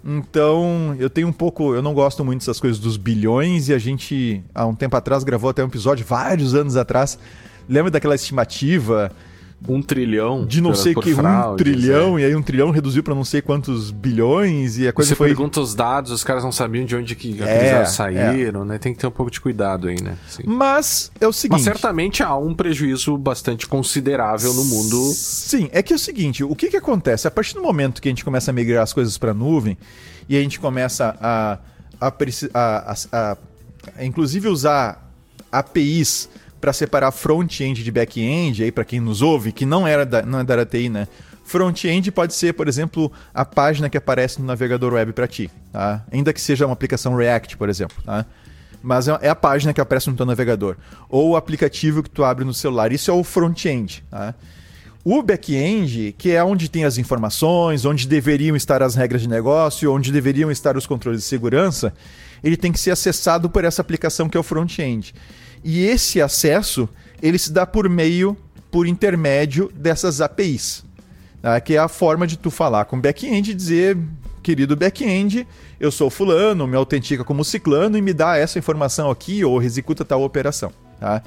[0.04, 1.76] Então, eu tenho um pouco.
[1.76, 5.24] Eu não gosto muito dessas coisas dos bilhões, e a gente, há um tempo atrás,
[5.24, 7.20] gravou até um episódio, vários anos atrás.
[7.68, 9.12] Lembra daquela estimativa
[9.68, 10.46] um trilhão.
[10.46, 12.22] De não sei que um trilhão, é.
[12.22, 15.28] e aí um trilhão reduziu para não sei quantos bilhões, e a coisa Você foi.
[15.28, 18.66] pergunta os dados, os caras não sabiam de onde que é, dados saíram, é.
[18.66, 18.78] né?
[18.78, 20.16] Tem que ter um pouco de cuidado aí, né?
[20.28, 20.44] Sim.
[20.46, 21.58] Mas é o seguinte.
[21.58, 24.98] Mas certamente há um prejuízo bastante considerável no mundo.
[25.14, 27.28] Sim, é que é o seguinte: o que, que acontece?
[27.28, 29.78] A partir do momento que a gente começa a migrar as coisas para nuvem
[30.30, 31.58] e a gente começa a,
[32.00, 32.14] a,
[32.54, 33.38] a, a,
[33.98, 35.12] a inclusive usar
[35.52, 36.30] APIs
[36.68, 40.40] para separar front-end de back-end, aí para quem nos ouve, que não era da, não
[40.40, 41.08] é da área TI, né?
[41.46, 46.04] Front-end pode ser, por exemplo, a página que aparece no navegador web para ti, tá?
[46.12, 48.26] Ainda que seja uma aplicação React, por exemplo, tá?
[48.84, 50.76] Mas é, é a página que aparece no teu navegador.
[51.08, 52.92] Ou o aplicativo que tu abre no celular.
[52.92, 54.36] Isso é o front-end, tá?
[55.06, 59.90] O back-end, que é onde tem as informações, onde deveriam estar as regras de negócio,
[59.94, 61.94] onde deveriam estar os controles de segurança,
[62.44, 65.16] ele tem que ser acessado por essa aplicação que é o front-end.
[65.64, 66.88] E esse acesso
[67.22, 68.38] ele se dá por meio,
[68.72, 70.84] por intermédio dessas APIs,
[71.42, 71.60] tá?
[71.60, 73.98] que é a forma de tu falar com o back-end e dizer,
[74.44, 75.48] querido back-end,
[75.80, 80.06] eu sou fulano, me autentica como ciclano e me dá essa informação aqui ou executa
[80.06, 80.72] tal operação.
[81.00, 81.24] Tá?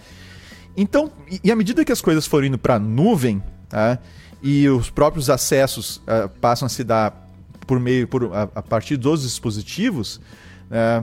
[0.77, 1.11] Então,
[1.43, 3.99] e à medida que as coisas foram indo para a nuvem, tá?
[4.43, 7.29] e os próprios acessos uh, passam a se dar
[7.67, 10.21] por meio, por, a, a partir dos dispositivos,
[10.71, 11.03] é,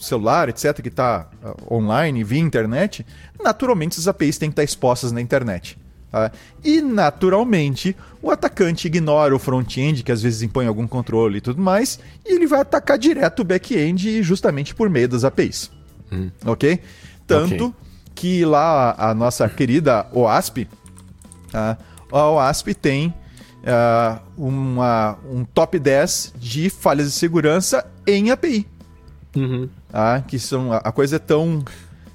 [0.00, 3.04] celular, etc., que está uh, online, via internet,
[3.42, 5.76] naturalmente essas APIs têm que estar expostas na internet.
[6.10, 6.30] Tá?
[6.64, 11.60] E, naturalmente, o atacante ignora o front-end, que às vezes impõe algum controle e tudo
[11.60, 15.70] mais, e ele vai atacar direto o back-end justamente por meio das APIs.
[16.12, 16.30] Hum.
[16.44, 16.80] Ok?
[17.26, 17.80] Tanto okay.
[18.14, 20.68] que lá a nossa querida OASP,
[21.52, 21.76] a,
[22.10, 23.14] a OASP tem
[23.60, 28.66] uh, uma, um top 10 de falhas de segurança em API.
[29.36, 29.68] Uhum.
[29.92, 30.72] Ah, que são.
[30.72, 31.64] A coisa é tão.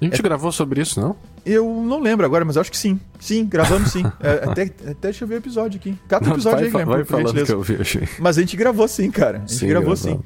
[0.00, 0.22] A gente é...
[0.22, 1.16] gravou sobre isso, não?
[1.44, 2.98] Eu não lembro agora, mas acho que sim.
[3.20, 4.04] Sim, gravamos sim.
[4.20, 5.96] é, até, até deixa eu ver o episódio aqui.
[6.08, 6.96] Cata o episódio vai, aí, lembra?
[6.96, 8.08] Vai falando que eu vi, achei.
[8.18, 9.38] Mas a gente gravou sim, cara.
[9.38, 10.20] A gente sim, gravou sim.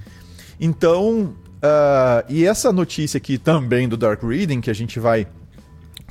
[0.58, 5.26] Então, uh, e essa notícia aqui também do Dark Reading, que a gente vai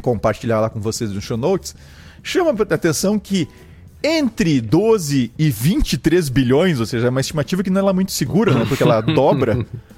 [0.02, 1.76] compartilhar lá com vocês no show notes,
[2.22, 3.48] chama a atenção que
[4.04, 8.12] entre 12 e 23 bilhões, ou seja, é uma estimativa que não é lá muito
[8.12, 8.66] segura, né?
[8.66, 9.66] Porque ela dobra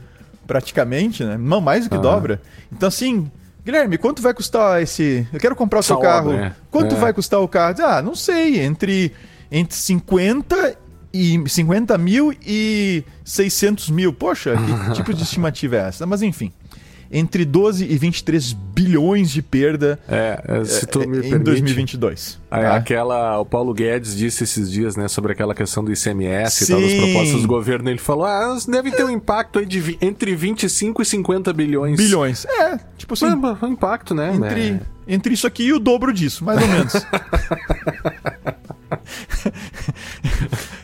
[0.51, 1.37] praticamente, né?
[1.39, 2.01] Não, mais do que ah.
[2.01, 2.41] dobra.
[2.69, 3.31] Então, assim,
[3.63, 5.25] Guilherme, quanto vai custar esse.
[5.31, 6.31] Eu quero comprar o seu carro.
[6.31, 6.53] Obra, é.
[6.69, 6.97] Quanto é.
[6.97, 7.75] vai custar o carro?
[7.85, 9.13] Ah, não sei, entre,
[9.49, 10.75] entre 50
[11.13, 14.11] e 50 mil e 600 mil.
[14.11, 16.05] Poxa, que tipo de estimativa é essa?
[16.05, 16.51] Mas enfim
[17.11, 22.39] entre 12 e 23 bilhões de perda é, é se tu me em permite, 2022.
[22.49, 22.75] É, tá?
[22.75, 26.73] Aquela, o Paulo Guedes disse esses dias, né, sobre aquela questão do ICMS Sim.
[26.73, 29.97] e tal, das propostas do governo, ele falou, ah, deve ter um impacto aí de
[30.01, 31.97] entre 25 e 50 bilhões.
[31.97, 33.25] Bilhões, é, tipo assim.
[33.25, 34.33] um impacto, né?
[34.33, 34.79] Entre, é.
[35.07, 36.93] entre isso aqui e o dobro disso, mais ou menos.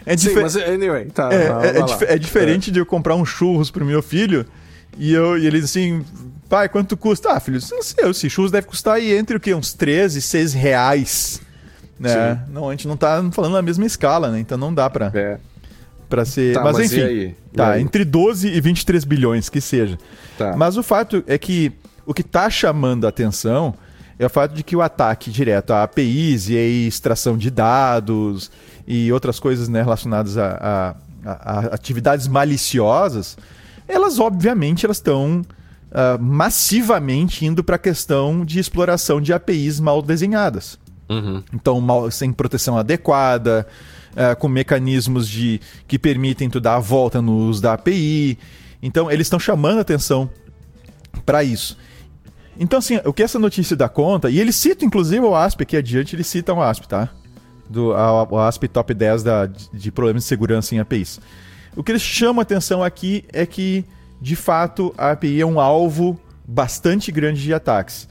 [0.06, 1.30] é Sim, mas anyway, tá.
[1.32, 4.46] É, é, é, é diferente de eu comprar um churros pro meu filho
[4.98, 6.04] e, eu, e ele assim,
[6.50, 7.32] pai, quanto custa?
[7.32, 9.54] Ah, filho, não sei, esse churros deve custar aí entre o quê?
[9.54, 11.42] Uns 13, 6 reais.
[12.00, 12.44] Né?
[12.50, 14.40] Não, a gente não tá falando na mesma escala, né?
[14.40, 15.38] Então não dá pra, é.
[16.08, 16.54] pra ser.
[16.54, 17.36] Tá, mas, mas enfim.
[17.56, 19.98] Tá, entre 12 e 23 bilhões, que seja.
[20.38, 20.56] Tá.
[20.56, 21.72] Mas o fato é que
[22.06, 23.74] o que tá chamando a atenção
[24.20, 28.52] é o fato de que o ataque direto a APIs e a extração de dados
[28.88, 33.38] e outras coisas né, relacionadas a, a, a atividades maliciosas
[33.88, 35.42] elas obviamente elas estão
[35.92, 40.80] uh, massivamente indo para a questão de exploração de APIs mal desenhadas.
[41.10, 41.42] Uhum.
[41.54, 43.66] Então, mal, sem proteção adequada,
[44.12, 48.38] uh, com mecanismos de que permitem tu dar a volta no uso da API.
[48.82, 50.30] Então, eles estão chamando atenção
[51.26, 51.78] para isso.
[52.60, 55.78] Então, assim, o que essa notícia dá conta, e eles citam, inclusive, o ASP aqui
[55.78, 57.10] adiante, eles citam o ASP, tá?
[57.70, 61.20] Do, a, o ASP Top 10 da, de problemas de segurança em APIs.
[61.78, 63.86] O que eles chamam a atenção aqui é que,
[64.20, 68.10] de fato, a API é um alvo bastante grande de ataques.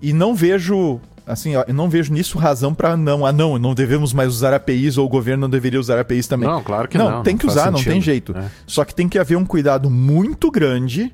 [0.00, 4.14] E não vejo, assim, eu não vejo nisso razão para não, ah não, não devemos
[4.14, 6.48] mais usar APIs ou o governo não deveria usar APIs também.
[6.48, 7.10] Não, claro que não.
[7.10, 8.34] Não, tem que não usar, não tem jeito.
[8.34, 8.50] É.
[8.66, 11.12] Só que tem que haver um cuidado muito grande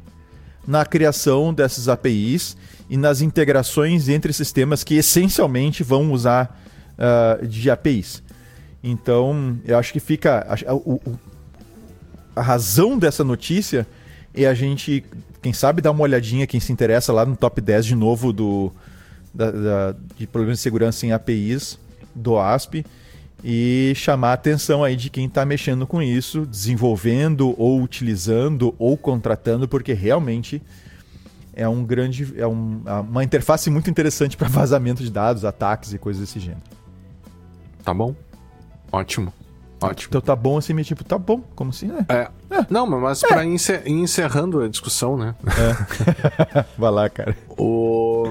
[0.65, 2.57] na criação dessas APIs
[2.89, 6.57] e nas integrações entre sistemas que essencialmente vão usar
[6.97, 8.23] uh, de APIs.
[8.81, 10.47] Então, eu acho que fica.
[10.69, 11.19] O, o,
[12.39, 13.87] a razão dessa notícia
[14.35, 15.05] é a gente,
[15.43, 18.73] quem sabe, dar uma olhadinha, quem se interessa lá no top 10 de novo do,
[19.35, 21.79] da, da, de problemas de segurança em APIs
[22.15, 22.85] do ASP
[23.43, 28.97] e chamar a atenção aí de quem está mexendo com isso, desenvolvendo ou utilizando ou
[28.97, 30.63] contratando, porque realmente
[31.55, 35.93] é um grande, é um, é uma interface muito interessante para vazamento de dados, ataques
[35.93, 36.63] e coisas desse gênero.
[37.83, 38.15] Tá bom,
[38.93, 39.33] ótimo.
[39.81, 40.09] Ótimo.
[40.11, 42.05] Então tá bom assim, meio tipo, tá bom, como assim, né?
[42.09, 42.29] É.
[42.51, 42.67] é.
[42.69, 43.29] Não, mas é.
[43.29, 45.35] pra ir encerrando a discussão, né?
[45.47, 46.65] É.
[46.77, 47.37] Vai lá, cara.
[47.57, 48.25] O...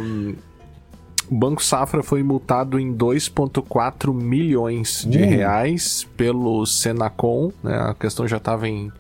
[1.29, 5.25] o Banco Safra foi multado em 2,4 milhões de uh.
[5.25, 7.77] reais pelo Senacom, né?
[7.89, 8.91] A questão já estava em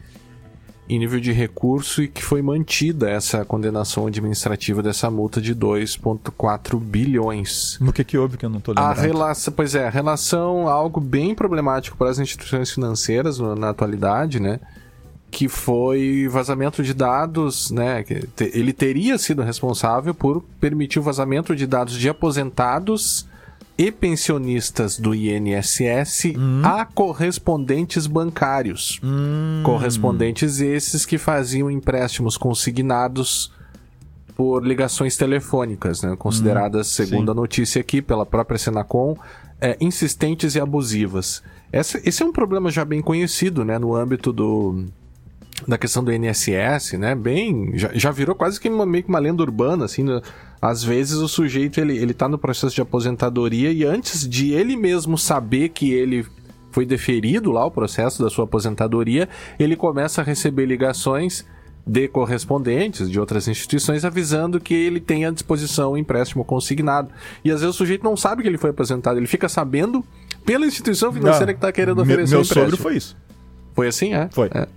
[0.89, 6.79] em nível de recurso e que foi mantida essa condenação administrativa dessa multa de 2,4
[6.79, 7.77] bilhões.
[7.81, 8.97] No que que houve que eu não estou lembrando?
[8.97, 14.39] A relação, pois é, a relação algo bem problemático para as instituições financeiras na atualidade,
[14.39, 14.59] né?
[15.29, 18.05] Que foi vazamento de dados, né?
[18.39, 23.27] Ele teria sido responsável por permitir o vazamento de dados de aposentados
[23.77, 26.61] e pensionistas do INSS hum.
[26.63, 28.99] a correspondentes bancários.
[29.03, 29.61] Hum.
[29.63, 33.53] Correspondentes esses que faziam empréstimos consignados
[34.35, 36.15] por ligações telefônicas, né?
[36.17, 37.05] consideradas, hum.
[37.05, 37.31] segundo Sim.
[37.31, 39.15] a notícia aqui pela própria Senacom,
[39.61, 41.43] é, insistentes e abusivas.
[41.71, 43.77] Essa, esse é um problema já bem conhecido né?
[43.77, 44.85] no âmbito do,
[45.67, 47.15] da questão do INSS, né?
[47.15, 50.21] Bem, já, já virou quase que uma, meio que uma lenda urbana, assim, né?
[50.61, 54.75] Às vezes o sujeito ele, ele tá no processo de aposentadoria e antes de ele
[54.75, 56.25] mesmo saber que ele
[56.71, 59.27] foi deferido lá o processo da sua aposentadoria,
[59.59, 61.45] ele começa a receber ligações
[61.85, 67.09] de correspondentes de outras instituições avisando que ele tem à disposição um empréstimo consignado.
[67.43, 70.03] E às vezes o sujeito não sabe que ele foi aposentado, ele fica sabendo
[70.45, 72.65] pela instituição financeira não, que está querendo oferecer meu, meu empréstimo.
[72.65, 73.17] sogro foi isso.
[73.73, 74.29] Foi assim, é?
[74.31, 74.49] Foi.
[74.53, 74.67] É,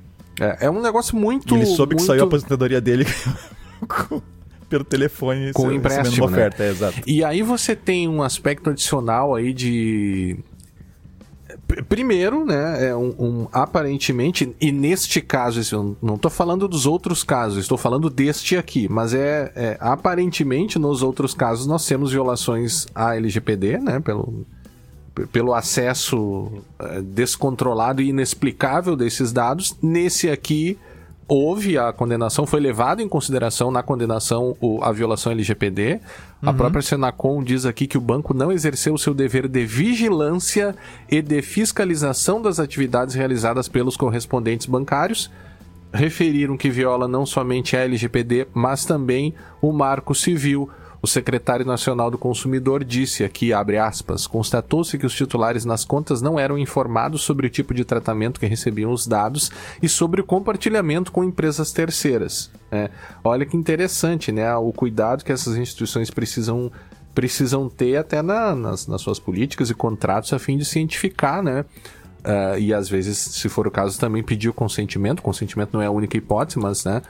[0.40, 1.54] é, é um negócio muito.
[1.54, 2.02] Ele soube muito...
[2.02, 3.06] que saiu a aposentadoria dele
[4.70, 6.68] pelo telefone com empréstimo, uma oferta, né?
[6.68, 7.02] é, exato.
[7.04, 10.38] E aí você tem um aspecto adicional aí de
[11.88, 17.22] primeiro, né, é um, um, aparentemente, e neste caso, eu não estou falando dos outros
[17.22, 22.86] casos, estou falando deste aqui, mas é, é, aparentemente nos outros casos nós temos violações
[22.92, 24.44] à LGPD, né, pelo,
[25.30, 29.76] pelo acesso é, descontrolado e inexplicável desses dados.
[29.80, 30.76] Nesse aqui,
[31.30, 36.00] houve a condenação, foi levado em consideração na condenação o, a violação LGPD.
[36.42, 36.48] Uhum.
[36.48, 40.74] A própria Senacom diz aqui que o banco não exerceu o seu dever de vigilância
[41.08, 45.30] e de fiscalização das atividades realizadas pelos correspondentes bancários.
[45.92, 50.68] Referiram que viola não somente a LGPD, mas também o Marco Civil,
[51.02, 56.20] o secretário nacional do consumidor disse aqui, abre aspas, constatou-se que os titulares nas contas
[56.20, 59.50] não eram informados sobre o tipo de tratamento que recebiam os dados
[59.82, 62.50] e sobre o compartilhamento com empresas terceiras.
[62.70, 62.90] É,
[63.24, 64.54] olha que interessante, né?
[64.56, 66.70] O cuidado que essas instituições precisam
[67.12, 71.64] precisam ter até na, nas, nas suas políticas e contratos a fim de cientificar, né?
[72.20, 75.22] Uh, e às vezes, se for o caso, também pedir o consentimento.
[75.22, 77.02] Consentimento não é a única hipótese, mas né,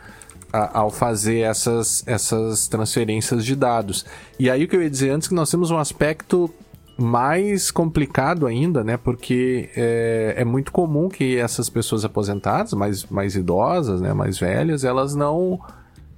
[0.53, 4.05] a, ao fazer essas, essas transferências de dados.
[4.39, 6.53] E aí o que eu ia dizer antes é que nós temos um aspecto
[7.01, 8.97] mais complicado ainda, né?
[8.97, 14.13] Porque é, é, muito comum que essas pessoas aposentadas, mais, mais idosas, né?
[14.13, 15.59] Mais velhas, elas não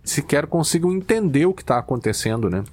[0.02, 2.64] sequer consigam entender o que está acontecendo, né?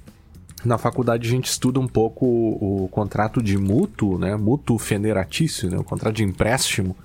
[0.64, 4.36] Na faculdade a gente estuda um pouco o, o contrato de mútuo, né?
[4.36, 5.78] Mútuo federatício, né?
[5.78, 6.96] O contrato de empréstimo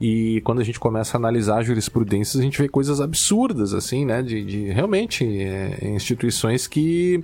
[0.00, 4.22] e quando a gente começa a analisar jurisprudências, a gente vê coisas absurdas, assim, né?
[4.22, 7.22] De, de realmente é, instituições que,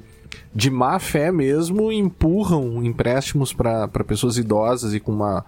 [0.54, 5.42] de má fé mesmo, empurram empréstimos para pessoas idosas e com uma.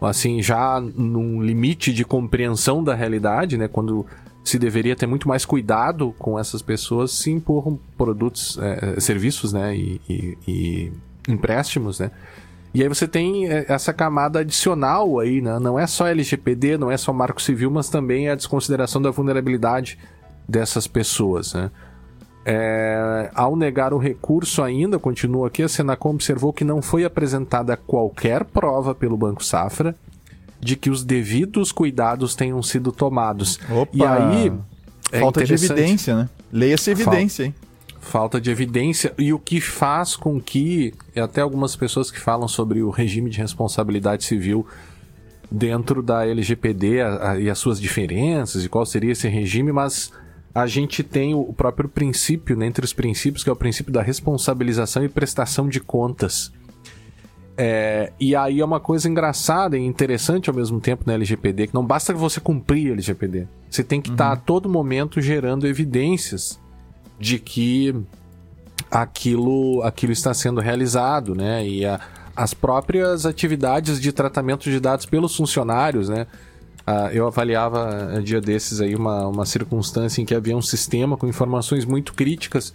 [0.00, 3.66] Assim, já num limite de compreensão da realidade, né?
[3.66, 4.06] Quando
[4.44, 9.76] se deveria ter muito mais cuidado com essas pessoas, se empurram produtos, é, serviços, né?
[9.76, 10.92] E, e, e
[11.28, 12.12] empréstimos, né?
[12.74, 15.58] E aí você tem é, essa camada adicional aí, né?
[15.58, 19.98] Não é só LGPD, não é só Marco Civil, mas também a desconsideração da vulnerabilidade
[20.48, 21.70] dessas pessoas, né?
[22.44, 27.76] É, ao negar o recurso ainda, continua aqui, a Senacom observou que não foi apresentada
[27.76, 29.94] qualquer prova pelo Banco Safra
[30.58, 33.60] de que os devidos cuidados tenham sido tomados.
[33.70, 34.52] Opa, e aí...
[35.12, 36.28] É Falta de evidência, né?
[36.50, 37.54] Leia-se evidência, hein?
[38.02, 42.82] Falta de evidência e o que faz com que até algumas pessoas que falam sobre
[42.82, 44.66] o regime de responsabilidade civil
[45.50, 50.12] dentro da LGPD a, a, e as suas diferenças e qual seria esse regime, mas
[50.52, 54.02] a gente tem o próprio princípio, né, entre os princípios, que é o princípio da
[54.02, 56.52] responsabilização e prestação de contas.
[57.56, 61.74] É, e aí é uma coisa engraçada e interessante ao mesmo tempo na LGPD, que
[61.74, 63.46] não basta você cumprir a LGPD.
[63.70, 64.36] Você tem que estar uhum.
[64.36, 66.60] tá a todo momento gerando evidências
[67.22, 67.94] de que
[68.90, 71.64] aquilo, aquilo está sendo realizado, né?
[71.64, 72.00] E a,
[72.34, 76.26] as próprias atividades de tratamento de dados pelos funcionários, né?
[76.84, 81.16] Uh, eu avaliava um dia desses aí uma, uma circunstância em que havia um sistema
[81.16, 82.74] com informações muito críticas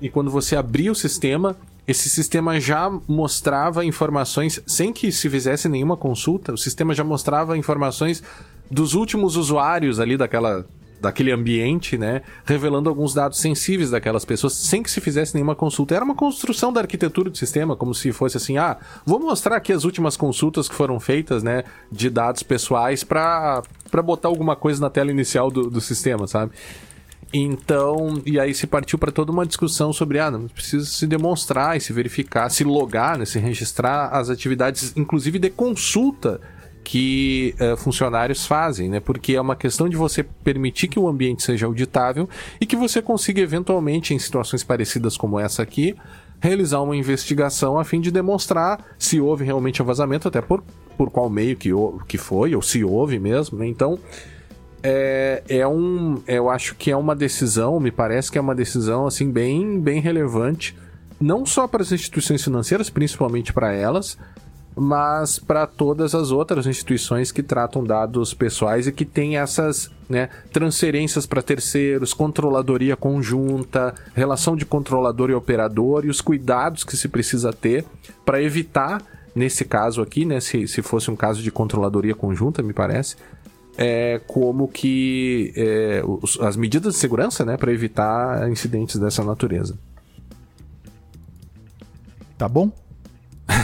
[0.00, 1.54] e quando você abria o sistema,
[1.86, 7.58] esse sistema já mostrava informações sem que se fizesse nenhuma consulta, o sistema já mostrava
[7.58, 8.22] informações
[8.70, 10.64] dos últimos usuários ali daquela
[11.00, 12.22] daquele ambiente, né?
[12.44, 15.94] Revelando alguns dados sensíveis daquelas pessoas sem que se fizesse nenhuma consulta.
[15.94, 19.72] Era uma construção da arquitetura do sistema, como se fosse assim: ah, vou mostrar aqui
[19.72, 21.64] as últimas consultas que foram feitas, né?
[21.90, 23.62] De dados pessoais para
[24.04, 26.52] botar alguma coisa na tela inicial do, do sistema, sabe?
[27.32, 31.76] Então, e aí se partiu para toda uma discussão sobre, ah, não, precisa se demonstrar
[31.76, 36.40] e se verificar, se logar, né, se registrar as atividades, inclusive de consulta
[36.82, 39.00] que uh, funcionários fazem, né?
[39.00, 42.28] Porque é uma questão de você permitir que o ambiente seja auditável
[42.60, 45.94] e que você consiga eventualmente, em situações parecidas como essa aqui,
[46.40, 50.64] realizar uma investigação a fim de demonstrar se houve realmente um vazamento, até por,
[50.96, 51.70] por qual meio que,
[52.08, 53.66] que foi, ou se houve mesmo, né?
[53.66, 53.98] Então,
[54.82, 56.22] é, é um.
[56.26, 60.00] Eu acho que é uma decisão, me parece que é uma decisão assim bem, bem
[60.00, 60.76] relevante,
[61.20, 64.16] não só para as instituições financeiras, principalmente para elas,
[64.82, 70.30] mas para todas as outras instituições que tratam dados pessoais e que têm essas né,
[70.50, 77.08] transferências para terceiros, controladoria conjunta, relação de controlador e operador e os cuidados que se
[77.08, 77.84] precisa ter
[78.24, 79.02] para evitar,
[79.34, 83.16] nesse caso aqui, né, se, se fosse um caso de controladoria conjunta, me parece,
[83.76, 89.78] é, como que é, os, as medidas de segurança né, para evitar incidentes dessa natureza.
[92.38, 92.72] Tá bom?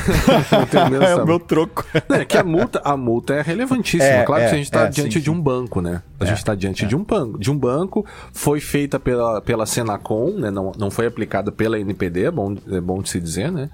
[1.07, 1.85] é o meu troco.
[2.09, 4.05] É que a multa, a multa é relevantíssima.
[4.05, 6.03] É, claro é, que a gente está é, diante sim, de um banco, né?
[6.19, 6.88] A gente está é, diante é.
[6.88, 7.38] de um banco.
[7.38, 10.51] De um banco, foi feita pela, pela Senacom, né?
[10.51, 13.71] Não, não foi aplicada pela NPD, é bom, é bom de se dizer, né?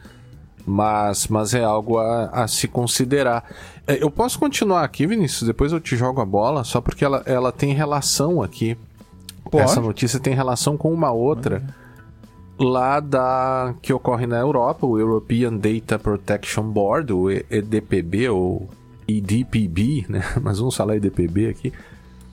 [0.65, 3.45] Mas, mas é algo a, a se considerar.
[3.87, 7.51] Eu posso continuar aqui, Vinícius, depois eu te jogo a bola, só porque ela, ela
[7.51, 8.77] tem relação aqui.
[9.51, 9.65] Pode.
[9.65, 11.63] Essa notícia tem relação com uma outra
[12.63, 18.69] lá da que ocorre na Europa, o European Data Protection Board, o EDPB ou
[19.07, 20.23] EDPB, né?
[20.41, 21.73] Mas vamos falar EDPB aqui.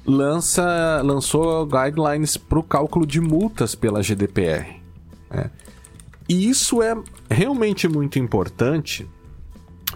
[0.06, 4.80] Lança, lançou guidelines para o cálculo de multas pela GDPR.
[5.30, 5.52] Né?
[6.28, 6.96] E isso é
[7.30, 9.08] realmente muito importante.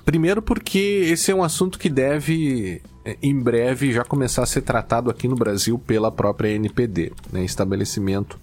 [0.04, 4.62] Primeiro, porque esse é um assunto que deve, é, em breve, já começar a ser
[4.62, 7.44] tratado aqui no Brasil pela própria NPD, né?
[7.44, 8.38] estabelecimento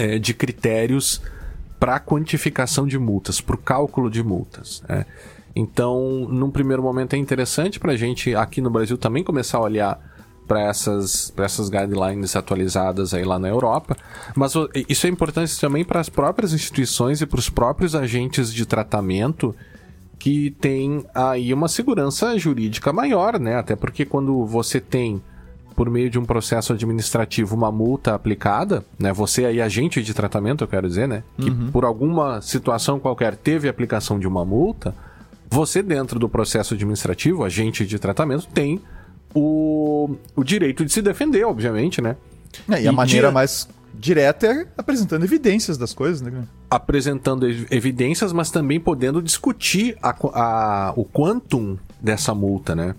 [0.00, 1.20] é, de critérios
[1.78, 4.82] para quantificação de multas, para o cálculo de multas.
[4.88, 5.04] Né?
[5.54, 9.60] Então, num primeiro momento é interessante para a gente aqui no Brasil também começar a
[9.60, 10.00] olhar
[10.48, 13.94] para essas, essas guidelines atualizadas aí lá na Europa,
[14.34, 14.54] mas
[14.88, 19.54] isso é importante também para as próprias instituições e para os próprios agentes de tratamento
[20.18, 23.56] que têm aí uma segurança jurídica maior, né?
[23.56, 25.22] Até porque quando você tem
[25.80, 29.14] por meio de um processo administrativo uma multa aplicada, né?
[29.14, 31.22] Você aí agente de tratamento, eu quero dizer, né?
[31.38, 31.70] Que uhum.
[31.70, 34.94] por alguma situação qualquer teve aplicação de uma multa,
[35.48, 38.78] você dentro do processo administrativo, agente de tratamento, tem
[39.34, 42.14] o, o direito de se defender, obviamente, né?
[42.68, 43.34] É, e, e, a maneira de...
[43.34, 46.44] mais direta é apresentando evidências das coisas, né?
[46.68, 52.94] Apresentando evidências, mas também podendo discutir a, a, o quantum dessa multa, né?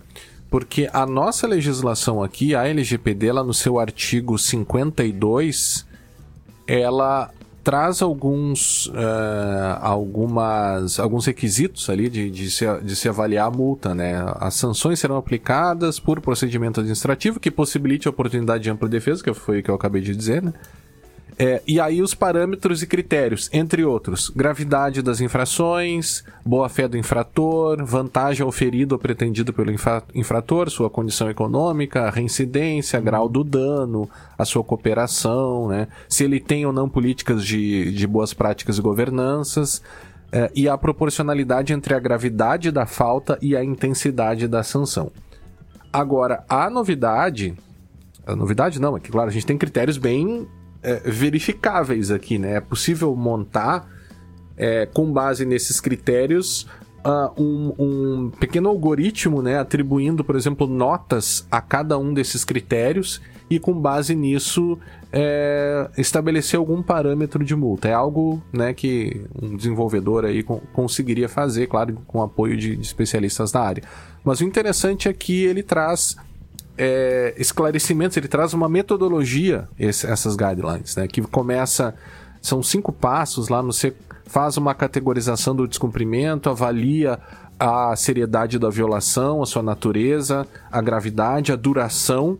[0.51, 5.87] Porque a nossa legislação aqui, a LGPD, ela no seu artigo 52,
[6.67, 7.31] ela
[7.63, 13.95] traz alguns, uh, algumas, alguns requisitos ali de, de, se, de se avaliar a multa,
[13.95, 14.25] né?
[14.41, 19.33] As sanções serão aplicadas por procedimento administrativo que possibilite a oportunidade de ampla defesa, que
[19.33, 20.53] foi o que eu acabei de dizer, né?
[21.39, 27.83] É, e aí os parâmetros e critérios, entre outros, gravidade das infrações, boa-fé do infrator,
[27.83, 34.45] vantagem oferida ou pretendida pelo infra infrator, sua condição econômica, reincidência, grau do dano, a
[34.45, 35.87] sua cooperação, né?
[36.07, 39.81] se ele tem ou não políticas de, de boas práticas e governanças,
[40.31, 45.11] é, e a proporcionalidade entre a gravidade da falta e a intensidade da sanção.
[45.91, 47.53] Agora, a novidade.
[48.25, 50.47] A novidade não, é que, claro, a gente tem critérios bem
[50.83, 52.55] é, verificáveis aqui, né?
[52.55, 53.87] É possível montar,
[54.57, 56.67] é, com base nesses critérios,
[57.05, 59.59] uh, um, um, pequeno algoritmo, né?
[59.59, 64.79] Atribuindo, por exemplo, notas a cada um desses critérios e, com base nisso,
[65.11, 67.89] é, estabelecer algum parâmetro de multa.
[67.89, 70.41] É algo né, que um desenvolvedor aí
[70.71, 73.83] conseguiria fazer, claro, com apoio de, de especialistas da área.
[74.23, 76.15] Mas o interessante é que ele traz
[76.77, 81.07] é, esclarecimentos, ele traz uma metodologia, esse, essas guidelines, né?
[81.07, 81.93] Que começa.
[82.41, 83.93] São cinco passos lá, você
[84.25, 87.19] faz uma categorização do descumprimento, avalia
[87.59, 92.39] a seriedade da violação, a sua natureza, a gravidade, a duração.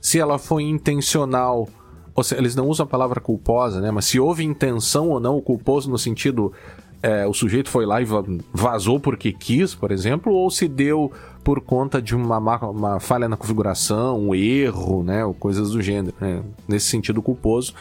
[0.00, 1.68] Se ela foi intencional,
[2.14, 3.90] ou seja, eles não usam a palavra culposa, né?
[3.90, 6.52] Mas se houve intenção ou não, o culposo no sentido
[7.02, 8.06] é, o sujeito foi lá e
[8.52, 11.10] vazou porque quis, por exemplo, ou se deu
[11.42, 16.14] por conta de uma, uma falha na configuração, um erro, né, ou coisas do gênero,
[16.20, 17.74] né, nesse sentido culposo.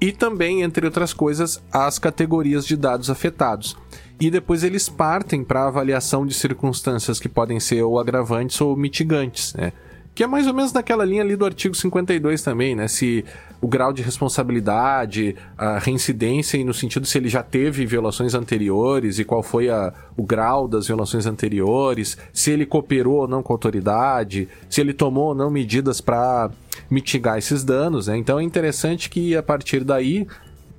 [0.00, 3.76] E também, entre outras coisas, as categorias de dados afetados.
[4.20, 9.54] E depois eles partem para avaliação de circunstâncias que podem ser ou agravantes ou mitigantes,
[9.54, 9.72] né?
[10.14, 12.86] Que é mais ou menos naquela linha ali do artigo 52 também, né?
[12.86, 13.24] Se
[13.62, 19.18] o grau de responsabilidade, a reincidência e no sentido se ele já teve violações anteriores
[19.18, 23.52] e qual foi a, o grau das violações anteriores, se ele cooperou ou não com
[23.52, 26.50] a autoridade, se ele tomou ou não medidas para
[26.90, 28.16] mitigar esses danos, né?
[28.18, 30.26] Então é interessante que a partir daí,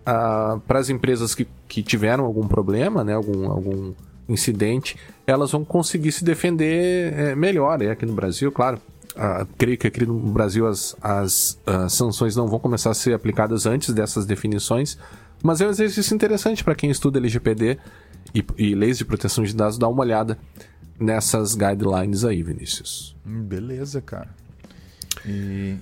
[0.03, 3.13] para as empresas que, que tiveram algum problema, né?
[3.15, 3.93] Algum, algum
[4.29, 8.79] incidente, elas vão conseguir se defender é, melhor, é, aqui no Brasil, claro
[9.15, 13.13] Uh, creio que aqui no Brasil as, as uh, sanções não vão começar a ser
[13.13, 14.97] aplicadas antes dessas definições,
[15.43, 17.77] mas é um exercício interessante para quem estuda LGPD
[18.33, 20.39] e, e, leis de proteção de dados dar uma olhada
[20.99, 23.15] nessas guidelines aí, Vinícius.
[23.25, 24.29] Hum, beleza, cara.
[25.23, 25.75] E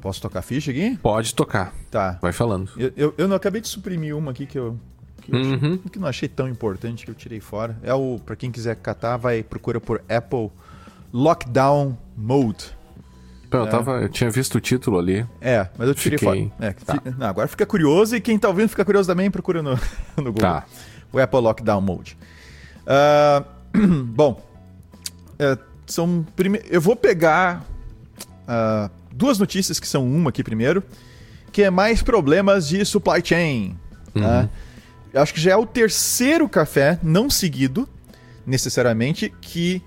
[0.00, 0.96] posso tocar ficha aqui?
[1.02, 1.74] Pode tocar.
[1.90, 2.18] Tá.
[2.22, 2.70] Vai falando.
[2.76, 4.78] Eu, eu, eu não acabei de suprimir uma aqui que eu
[5.22, 5.54] que, uhum.
[5.54, 7.76] achei, que não achei tão importante que eu tirei fora.
[7.82, 10.50] É o para quem quiser catar, vai procura por Apple
[11.12, 12.76] Lockdown Mode.
[13.50, 13.68] Eu, é.
[13.68, 15.26] tava, eu tinha visto o título ali.
[15.40, 16.50] É, mas eu tirei Fiquei...
[16.50, 16.68] fora.
[16.68, 17.02] É, tá.
[17.18, 19.78] não, agora fica curioso e quem tá ouvindo fica curioso também, procura no,
[20.16, 20.40] no Google.
[20.40, 20.64] Tá.
[21.12, 22.16] O Apple Lockdown Mode.
[22.82, 24.42] Uh, bom,
[25.34, 26.60] uh, são prime...
[26.70, 27.64] eu vou pegar
[28.42, 30.82] uh, duas notícias que são uma aqui primeiro,
[31.52, 33.76] que é mais problemas de supply chain.
[34.14, 34.48] Tá?
[35.14, 35.20] Uhum.
[35.20, 37.86] Acho que já é o terceiro café não seguido,
[38.46, 39.82] necessariamente, que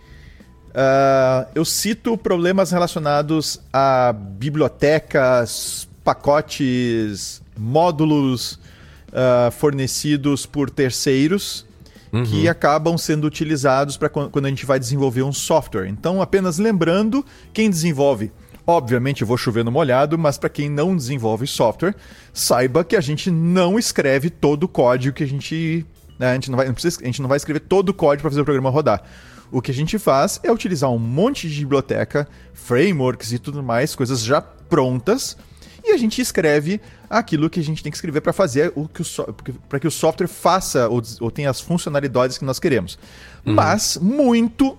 [0.76, 8.60] Uh, eu cito problemas relacionados a bibliotecas, pacotes, módulos
[9.08, 11.66] uh, fornecidos por terceiros
[12.12, 12.26] uhum.
[12.26, 15.88] que acabam sendo utilizados para quando a gente vai desenvolver um software.
[15.88, 18.32] Então, apenas lembrando, quem desenvolve
[18.68, 21.96] Obviamente eu vou chover no molhado, mas para quem não desenvolve software,
[22.34, 25.86] saiba que a gente não escreve todo o código que a gente.
[26.18, 28.22] Né, a, gente não vai, não precisa, a gente não vai escrever todo o código
[28.22, 29.04] para fazer o programa rodar.
[29.52, 33.96] O que a gente faz é utilizar um monte de biblioteca, frameworks e tudo mais,
[33.96, 35.38] coisas já prontas,
[35.84, 39.02] e a gente escreve aquilo que a gente tem que escrever para fazer o que
[39.02, 39.24] o so
[39.70, 42.98] para que o software faça ou, ou tenha as funcionalidades que nós queremos.
[43.46, 43.54] Uhum.
[43.54, 44.76] Mas muito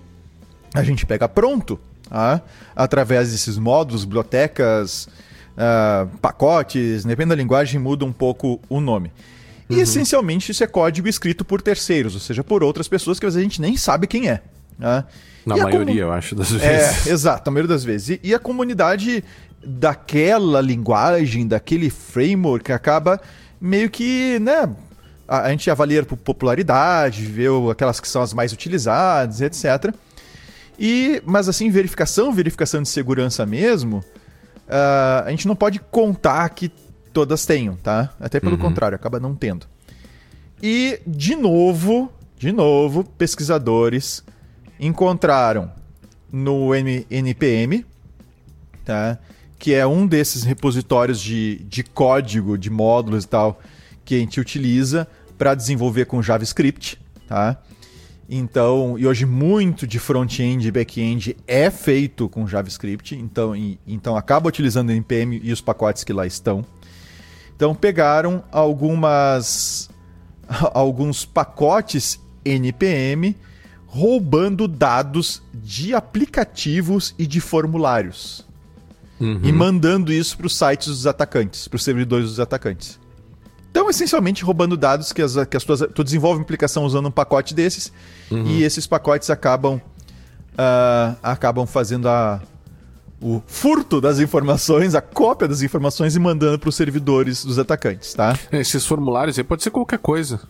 [0.73, 2.41] a gente pega pronto, tá?
[2.75, 5.07] através desses módulos, bibliotecas,
[5.55, 9.11] uh, pacotes, dependendo da linguagem, muda um pouco o nome.
[9.69, 9.81] E uhum.
[9.81, 13.45] essencialmente isso é código escrito por terceiros, ou seja, por outras pessoas que às vezes
[13.45, 14.41] a gente nem sabe quem é.
[14.77, 15.03] Né?
[15.45, 17.07] Na e maioria, eu acho, das é, vezes.
[17.07, 18.09] É, exato, na maioria das vezes.
[18.09, 19.23] E, e a comunidade
[19.65, 23.19] daquela linguagem, daquele framework, acaba
[23.59, 24.69] meio que, né?
[25.27, 29.93] A, a gente avalia por popularidade, vê aquelas que são as mais utilizadas, etc.
[30.79, 36.71] E, mas assim, verificação, verificação de segurança mesmo, uh, a gente não pode contar que
[37.11, 38.13] todas tenham, tá?
[38.19, 38.61] Até pelo uhum.
[38.61, 39.65] contrário, acaba não tendo.
[40.61, 44.23] E, de novo, de novo, pesquisadores
[44.79, 45.71] encontraram
[46.31, 47.85] no NPM,
[48.83, 49.17] tá?
[49.59, 53.59] que é um desses repositórios de, de código, de módulos e tal,
[54.05, 55.07] que a gente utiliza
[55.37, 56.99] para desenvolver com JavaScript.
[57.27, 57.57] Tá?
[58.29, 64.17] Então, e hoje muito de front-end e back-end é feito com JavaScript, então, e, então
[64.17, 66.63] acaba utilizando o NPM e os pacotes que lá estão.
[67.55, 69.89] Então pegaram algumas
[70.73, 73.35] alguns pacotes NPM
[73.87, 78.45] roubando dados de aplicativos e de formulários.
[79.19, 79.39] Uhum.
[79.43, 82.99] E mandando isso para os sites dos atacantes, para os servidores dos atacantes.
[83.71, 85.81] Então, essencialmente, roubando dados que as, que as tuas.
[85.93, 87.91] Tu desenvolve uma aplicação usando um pacote desses,
[88.29, 88.45] uhum.
[88.45, 89.81] e esses pacotes acabam.
[90.53, 92.41] Uh, acabam fazendo a,
[93.21, 98.13] o furto das informações, a cópia das informações e mandando para os servidores dos atacantes,
[98.15, 98.37] tá?
[98.51, 100.41] Esses formulários aí pode ser qualquer coisa.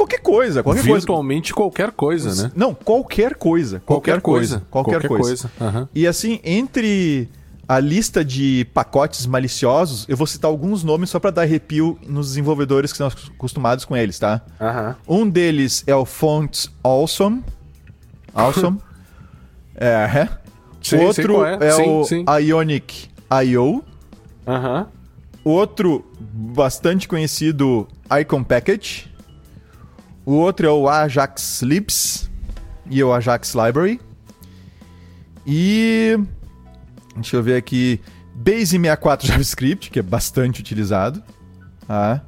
[0.00, 1.70] Qualquer coisa, qualquer Virtualmente coisa.
[1.70, 2.52] qualquer coisa, né?
[2.56, 3.82] Não, qualquer coisa.
[3.84, 4.54] Qualquer, qualquer coisa.
[4.60, 4.66] coisa.
[4.70, 5.50] Qualquer, qualquer coisa.
[5.58, 5.78] coisa.
[5.78, 5.88] Uhum.
[5.94, 7.28] E assim, entre
[7.68, 12.28] a lista de pacotes maliciosos, eu vou citar alguns nomes só para dar arrepio nos
[12.28, 14.40] desenvolvedores que estão acostumados com eles, tá?
[15.06, 15.20] Uhum.
[15.20, 17.44] Um deles é o Fonts Awesome.
[18.34, 18.78] Awesome.
[19.76, 20.28] é.
[20.80, 22.24] Sim, Outro é, é sim, o sim.
[22.40, 23.84] Ionic I.O.
[24.46, 24.86] Uhum.
[25.44, 27.86] Outro bastante conhecido
[28.18, 29.09] Icon Package.
[30.30, 32.30] O outro é o Ajax Libs
[32.88, 34.00] e o Ajax Library.
[35.44, 36.16] E
[37.16, 38.00] deixa eu ver aqui,
[38.32, 41.20] Base 64 JavaScript, que é bastante utilizado.
[41.84, 42.22] Tá?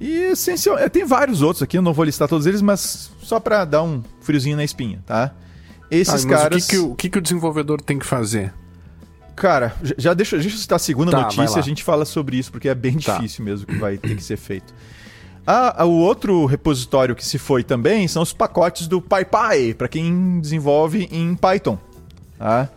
[0.00, 3.38] E essencial, é, tem vários outros aqui, eu não vou listar todos eles, mas só
[3.38, 5.32] para dar um friozinho na espinha, tá?
[5.88, 6.64] Esses ah, caras.
[6.64, 8.52] O, que, que, o que, que, o desenvolvedor tem que fazer?
[9.36, 12.50] Cara, já deixa, deixa eu citar a segunda tá, notícia, a gente fala sobre isso,
[12.50, 13.14] porque é bem tá.
[13.14, 14.74] difícil mesmo que vai ter que ser feito.
[15.50, 20.38] Ah, o outro repositório que se foi também são os pacotes do PyPy, para quem
[20.40, 21.78] desenvolve em Python.
[22.36, 22.68] Tá?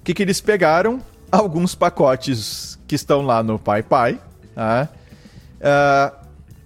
[0.00, 1.02] O que, que eles pegaram?
[1.32, 4.20] Alguns pacotes que estão lá no PyPy,
[4.54, 4.88] tá?
[5.60, 6.12] Ah,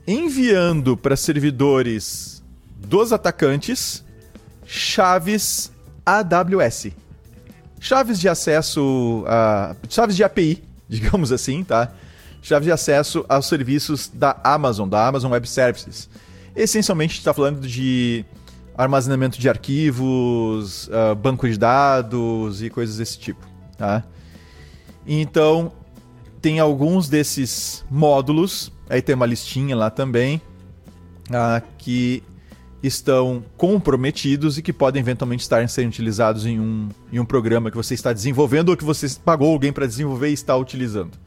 [0.06, 2.42] enviando para servidores
[2.76, 4.04] dos atacantes
[4.66, 5.72] chaves
[6.04, 6.88] AWS.
[7.80, 9.24] Chaves de acesso,
[9.88, 11.90] chaves de API, digamos assim, tá?
[12.42, 16.08] Chaves de acesso aos serviços da Amazon, da Amazon Web Services.
[16.56, 18.24] Essencialmente está falando de
[18.76, 24.02] armazenamento de arquivos, uh, banco de dados e coisas desse tipo, tá?
[25.06, 25.72] Então,
[26.40, 30.40] tem alguns desses módulos, aí tem uma listinha lá também,
[31.28, 32.22] uh, que
[32.82, 37.76] estão comprometidos e que podem eventualmente estar sendo utilizados em um, em um programa que
[37.76, 41.18] você está desenvolvendo ou que você pagou alguém para desenvolver e está utilizando.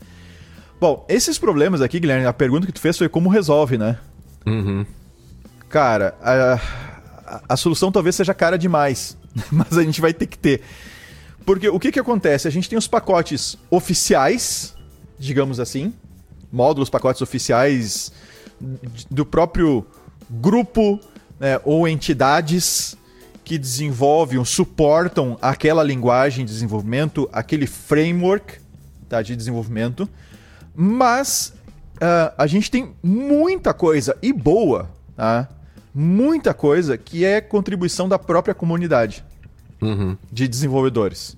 [0.84, 3.98] Bom, esses problemas aqui, Guilherme, a pergunta que tu fez foi como resolve, né?
[4.46, 4.86] Uhum.
[5.70, 6.56] Cara, a,
[7.26, 9.16] a, a solução talvez seja cara demais.
[9.50, 10.60] mas a gente vai ter que ter.
[11.46, 12.50] Porque o que, que acontece?
[12.50, 14.76] A gente tem os pacotes oficiais,
[15.18, 15.94] digamos assim,
[16.52, 18.12] módulos, pacotes oficiais
[19.10, 19.88] do próprio
[20.30, 21.00] grupo
[21.40, 22.98] né, ou entidades
[23.46, 28.60] que desenvolvem ou suportam aquela linguagem de desenvolvimento, aquele framework
[29.08, 30.10] tá, de desenvolvimento.
[30.76, 31.54] Mas
[31.96, 35.48] uh, a gente tem muita coisa e boa, tá?
[35.94, 39.24] muita coisa que é contribuição da própria comunidade
[39.82, 40.18] uhum.
[40.32, 41.38] de desenvolvedores.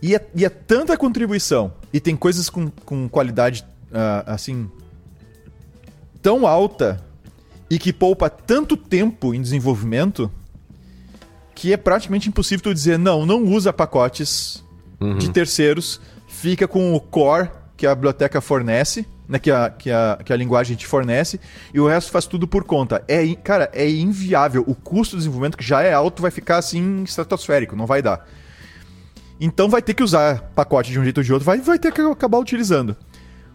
[0.00, 4.70] E é, e é, tanta contribuição, e tem coisas com, com qualidade uh, assim
[6.20, 7.04] tão alta
[7.68, 10.30] e que poupa tanto tempo em desenvolvimento
[11.54, 14.64] que é praticamente impossível tu dizer não, não usa pacotes
[15.00, 15.18] uhum.
[15.18, 17.50] de terceiros, fica com o core
[17.82, 21.40] que a biblioteca fornece, né, que, a, que, a, que a linguagem te fornece,
[21.74, 23.02] e o resto faz tudo por conta.
[23.08, 24.62] É, cara, é inviável.
[24.68, 28.24] O custo do desenvolvimento, que já é alto, vai ficar assim estratosférico, não vai dar.
[29.40, 31.92] Então vai ter que usar pacote de um jeito ou de outro, vai, vai ter
[31.92, 32.96] que acabar utilizando.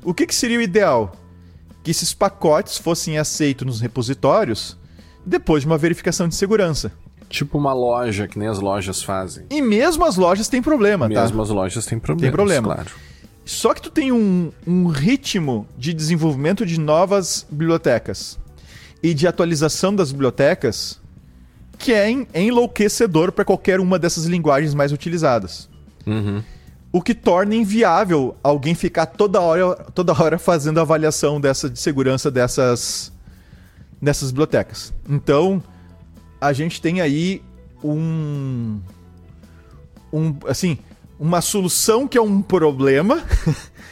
[0.04, 1.14] O que, que seria o ideal?
[1.82, 4.78] Que esses pacotes fossem aceitos nos repositórios
[5.26, 6.92] depois de uma verificação de segurança.
[7.30, 9.46] Tipo uma loja, que nem as lojas fazem.
[9.50, 11.28] E mesmo as lojas têm problema, mesmo tá?
[11.28, 12.30] Mesmo as lojas têm problema.
[12.30, 12.76] Tem problema.
[12.76, 12.92] Claro.
[13.48, 18.38] Só que tu tem um, um ritmo de desenvolvimento de novas bibliotecas
[19.02, 21.00] e de atualização das bibliotecas
[21.78, 25.70] que é, é enlouquecedor para qualquer uma dessas linguagens mais utilizadas.
[26.06, 26.44] Uhum.
[26.92, 32.30] O que torna inviável alguém ficar toda hora, toda hora fazendo avaliação dessa de segurança
[32.30, 33.14] dessas,
[34.02, 34.94] dessas bibliotecas.
[35.08, 35.64] Então,
[36.42, 37.42] a gente tem aí
[37.82, 38.82] um,
[40.12, 40.78] um assim,
[41.20, 43.24] uma solução que é um problema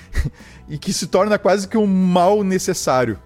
[0.69, 3.19] e que se torna quase que um mal necessário.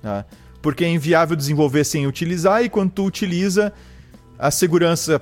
[0.00, 0.24] Tá?
[0.62, 3.72] Porque é inviável desenvolver sem utilizar, e quando tu utiliza,
[4.38, 5.20] a segurança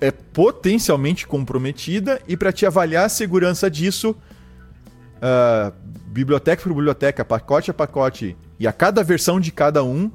[0.00, 4.16] é potencialmente comprometida, e para te avaliar a segurança disso,
[5.16, 5.72] uh,
[6.06, 10.10] biblioteca por biblioteca, pacote a pacote, e a cada versão de cada um,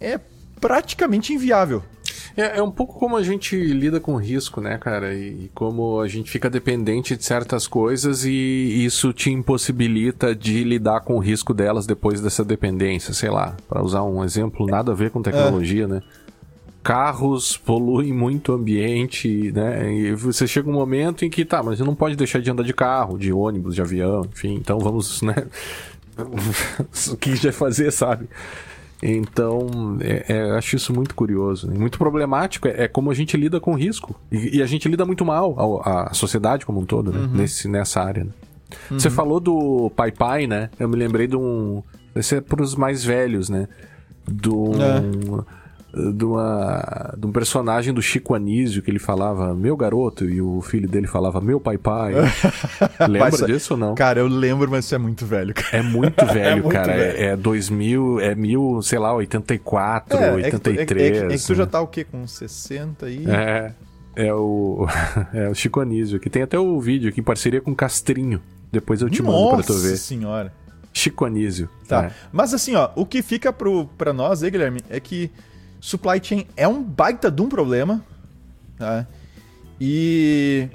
[0.00, 0.18] é
[0.60, 1.82] praticamente inviável.
[2.36, 5.14] É, é, um pouco como a gente lida com risco, né, cara?
[5.14, 10.64] E, e, como a gente fica dependente de certas coisas e isso te impossibilita de
[10.64, 14.92] lidar com o risco delas depois dessa dependência, sei lá, para usar um exemplo nada
[14.92, 15.88] a ver com tecnologia, é.
[15.88, 16.02] né?
[16.82, 19.92] Carros poluem muito o ambiente, né?
[19.92, 22.64] E você chega um momento em que, tá, mas você não pode deixar de andar
[22.64, 25.46] de carro, de ônibus, de avião, enfim, então vamos, né?
[27.10, 28.28] o que vai fazer, sabe?
[29.02, 31.66] Então, é, é, acho isso muito curioso.
[31.66, 31.76] Né?
[31.76, 32.68] Muito problemático.
[32.68, 34.14] É, é, como a gente lida com risco.
[34.30, 37.18] E, e, a gente lida muito mal, a, a sociedade como um todo, né?
[37.18, 37.28] Uhum.
[37.28, 38.24] Nesse, nessa área.
[38.24, 38.30] Né?
[38.90, 39.00] Uhum.
[39.00, 40.70] Você falou do Pai Pai, né?
[40.78, 41.82] Eu me lembrei de um.
[42.14, 43.66] Esse é para os mais velhos, né?
[44.24, 44.70] Do.
[44.70, 45.61] Um, é
[45.92, 50.62] de, uma, de um personagem do Chico Anísio que ele falava meu garoto e o
[50.62, 52.14] filho dele falava meu pai pai.
[53.08, 53.46] Lembra Passa...
[53.46, 53.94] disso ou não?
[53.94, 55.52] Cara, eu lembro, mas isso é muito velho.
[55.52, 55.76] Cara.
[55.76, 56.92] É muito velho, é muito cara.
[56.94, 57.18] Velho.
[57.18, 60.78] É, é 2000, é mil, sei lá, 84, é, 83.
[60.78, 62.04] É que, é, é, é que tu já tá o quê?
[62.04, 63.24] Com 60 e...
[63.28, 63.72] É,
[64.16, 64.86] é o,
[65.34, 68.40] é o Chico Anísio, que tem até o vídeo aqui em parceria com Castrinho.
[68.70, 69.90] Depois eu te Nossa mando pra tu ver.
[69.90, 70.52] Nossa senhora.
[70.90, 71.68] Chico Anísio.
[71.86, 72.04] Tá.
[72.04, 72.12] É.
[72.32, 75.30] Mas assim, ó, o que fica pro, pra nós aí, Guilherme, é que
[75.82, 78.02] supply chain é um baita de um problema.
[78.78, 79.04] Tá?
[79.80, 80.68] E,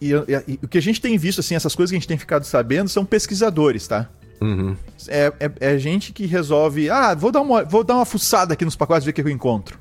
[0.00, 0.14] e, e,
[0.48, 2.44] e, o que a gente tem visto, assim, essas coisas que a gente tem ficado
[2.44, 4.08] sabendo, são pesquisadores, tá?
[4.40, 4.74] Uhum.
[5.06, 8.64] É, é, é, gente que resolve, ah, vou dar, uma, vou dar uma fuçada aqui
[8.64, 9.78] nos pacotes, ver o que eu encontro.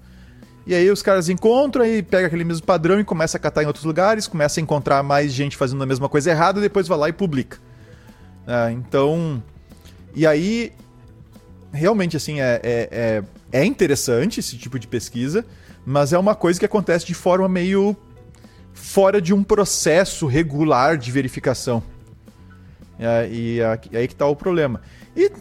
[0.66, 3.68] E aí os caras encontram e pega aquele mesmo padrão e começa a catar em
[3.68, 6.98] outros lugares, começa a encontrar mais gente fazendo a mesma coisa errada, e depois vai
[6.98, 7.58] lá e publica.
[8.46, 9.42] Ah, então,
[10.14, 10.74] e aí
[11.72, 15.46] realmente assim é, é, é é interessante esse tipo de pesquisa,
[15.86, 17.96] mas é uma coisa que acontece de forma meio
[18.74, 21.82] fora de um processo regular de verificação.
[23.00, 24.82] É, e aí que está o problema.
[25.16, 25.32] E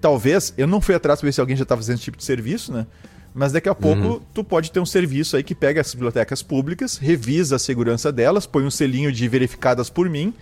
[0.00, 2.24] talvez, eu não fui atrás para ver se alguém já está fazendo esse tipo de
[2.24, 2.86] serviço, né?
[3.34, 4.20] Mas daqui a pouco uhum.
[4.32, 8.46] tu pode ter um serviço aí que pega as bibliotecas públicas, revisa a segurança delas,
[8.46, 10.32] põe um selinho de verificadas por mim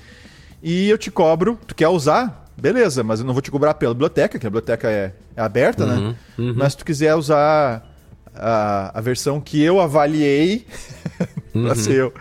[0.63, 1.59] e eu te cobro.
[1.67, 2.44] Tu quer usar?
[2.57, 5.87] Beleza, mas eu não vou te cobrar pela biblioteca, que a biblioteca é, é aberta,
[5.87, 5.95] né?
[5.95, 6.17] uhum, né?
[6.39, 6.55] Uhum.
[6.57, 7.87] Mas se tu quiser usar
[8.35, 10.67] a, a versão que eu avaliei
[11.55, 11.65] uhum.
[11.65, 12.15] pra ser eu,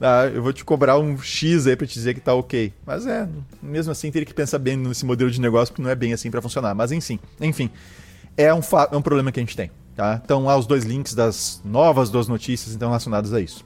[0.00, 2.72] ah, eu vou te cobrar um X aí pra te dizer que tá ok.
[2.86, 3.28] Mas é,
[3.62, 6.30] mesmo assim teria que pensar bem nesse modelo de negócio, porque não é bem assim
[6.30, 6.74] para funcionar.
[6.74, 7.70] Mas enfim, enfim,
[8.36, 8.60] é um,
[8.90, 9.70] é um problema que a gente tem.
[9.94, 10.20] Tá?
[10.24, 13.64] Então há os dois links das novas duas notícias então, relacionadas a isso.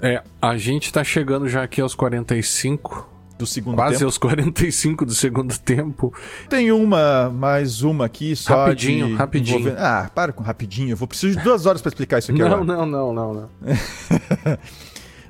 [0.00, 3.98] É, a gente tá chegando já aqui aos 45 do segundo Quase tempo.
[3.98, 6.12] Quase aos 45 do segundo tempo.
[6.48, 9.60] Tem uma, mais uma aqui só Rapidinho, de rapidinho.
[9.60, 10.90] envolver- Ah, para com rapidinho.
[10.90, 12.64] Eu vou precisar de duas horas para explicar isso aqui Não, agora.
[12.64, 13.48] não, não, não, não.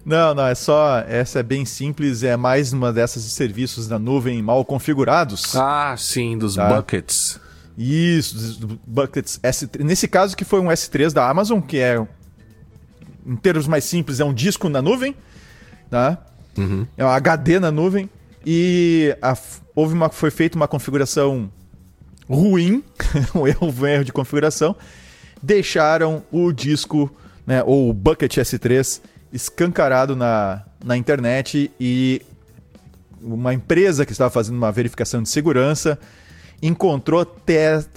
[0.04, 1.00] Não, não, é só.
[1.06, 5.54] Essa é bem simples, é mais uma dessas de serviços da nuvem mal configurados.
[5.54, 6.66] Ah, sim, dos Tá.
[6.66, 7.38] buckets.
[7.76, 9.84] Isso, dos- do Buckets S3.
[9.84, 12.02] Nesse caso, que foi um S3 da Amazon, que é,
[13.26, 15.14] em termos mais simples, é um disco na nuvem,
[15.90, 16.18] tá?
[16.96, 18.09] É um HD na nuvem.
[18.46, 19.36] E a-
[19.74, 21.50] houve uma, foi feita uma configuração
[22.28, 22.82] ruim,
[23.34, 24.74] um erro, um erro de configuração.
[25.42, 27.11] Deixaram o disco,
[27.46, 29.00] né, ou o Bucket S3,
[29.32, 32.22] escancarado na, na internet e
[33.20, 35.98] uma empresa que estava fazendo uma verificação de segurança
[36.62, 37.88] encontrou 3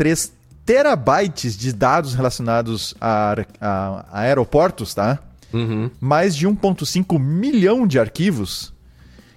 [0.66, 5.20] terabytes de dados relacionados a, a- a aeroportos, tá?
[5.54, 5.90] Uhum.
[6.00, 8.74] Mais de 1.5 milhão de arquivos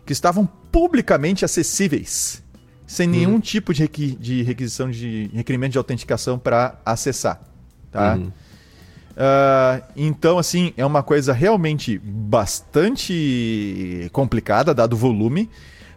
[0.07, 2.43] que estavam publicamente acessíveis,
[2.87, 7.41] sem nenhum tipo de, requi- de requisição de requerimento de autenticação para acessar,
[7.91, 8.15] tá?
[8.17, 8.31] Uhum.
[9.17, 11.99] Ah, então, assim, é uma coisa realmente
[12.95, 15.49] bastante complicada, dado o volume,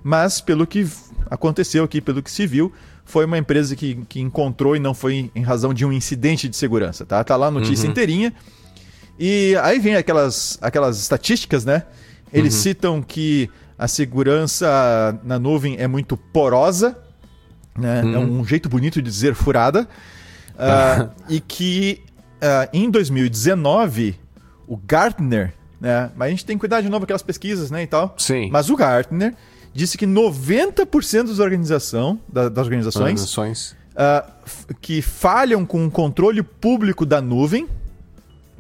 [0.04, 0.88] mas pelo que
[1.30, 2.72] aconteceu aqui, pelo que se viu,
[3.04, 6.56] foi uma empresa que, que encontrou e não foi em razão de um incidente de
[6.56, 7.24] segurança, tá?
[7.24, 8.34] Tá lá a notícia inteirinha.
[9.20, 11.84] E aí vem aquelas, aquelas estatísticas, né?
[12.32, 16.98] Eles citam que a segurança na nuvem é muito porosa,
[17.78, 18.02] né?
[18.02, 19.88] É um jeito bonito de dizer furada.
[20.58, 22.02] Ah, e que
[22.42, 24.16] ah, em 2019,
[24.68, 26.12] o Gartner, né?
[26.16, 27.84] Mas a gente tem que cuidar de novo aquelas pesquisas, né?
[27.84, 28.14] E tal.
[28.18, 28.50] Sim.
[28.52, 29.34] Mas o Gartner
[29.74, 33.76] disse que 90% das, organização, da- das organizações Organizações.
[34.46, 37.68] f- que falham com o controle público da nuvem,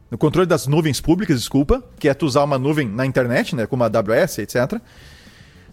[0.10, 3.66] no controle das nuvens públicas, desculpa, que é tu usar uma nuvem na internet, né,
[3.68, 4.80] como a AWS, etc.,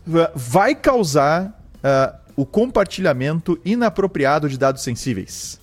[0.07, 5.61] va- vai causar ah, o compartilhamento inapropriado de dados sensíveis.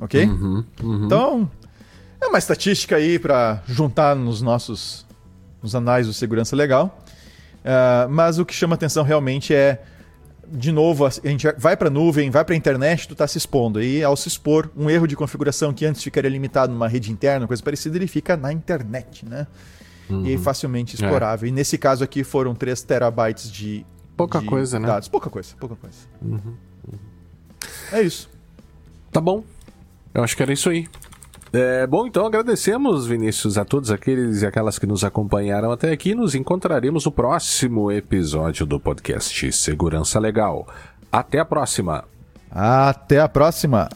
[0.00, 0.24] Ok?
[1.06, 1.50] Então,
[2.20, 5.06] é uma estatística aí para juntar nos nossos
[5.62, 7.02] nos anais do segurança legal.
[7.64, 9.82] Ah, mas o que chama atenção realmente é
[10.50, 13.38] de novo, a gente vai para a nuvem, vai para a internet, tu está se
[13.38, 13.82] expondo.
[13.82, 17.46] E ao se expor, um erro de configuração que antes ficaria limitado numa rede interna,
[17.46, 19.46] coisa parecida, ele fica na internet, né?
[20.10, 21.48] E é facilmente explorável.
[21.48, 23.84] E nesse caso aqui foram 3 terabytes de
[24.16, 24.88] Pouca de coisa, né?
[24.88, 25.06] dados.
[25.06, 25.98] Pouca coisa, pouca coisa.
[27.92, 28.28] É isso.
[29.12, 29.44] Tá bom.
[30.14, 30.88] Eu acho que era isso aí.
[31.52, 36.14] É, bom, então agradecemos, Vinícius, a todos aqueles e aquelas que nos acompanharam até aqui.
[36.14, 40.66] Nos encontraremos no próximo episódio do podcast Segurança Legal.
[41.10, 42.04] Até a próxima!
[42.50, 43.88] Até a próxima!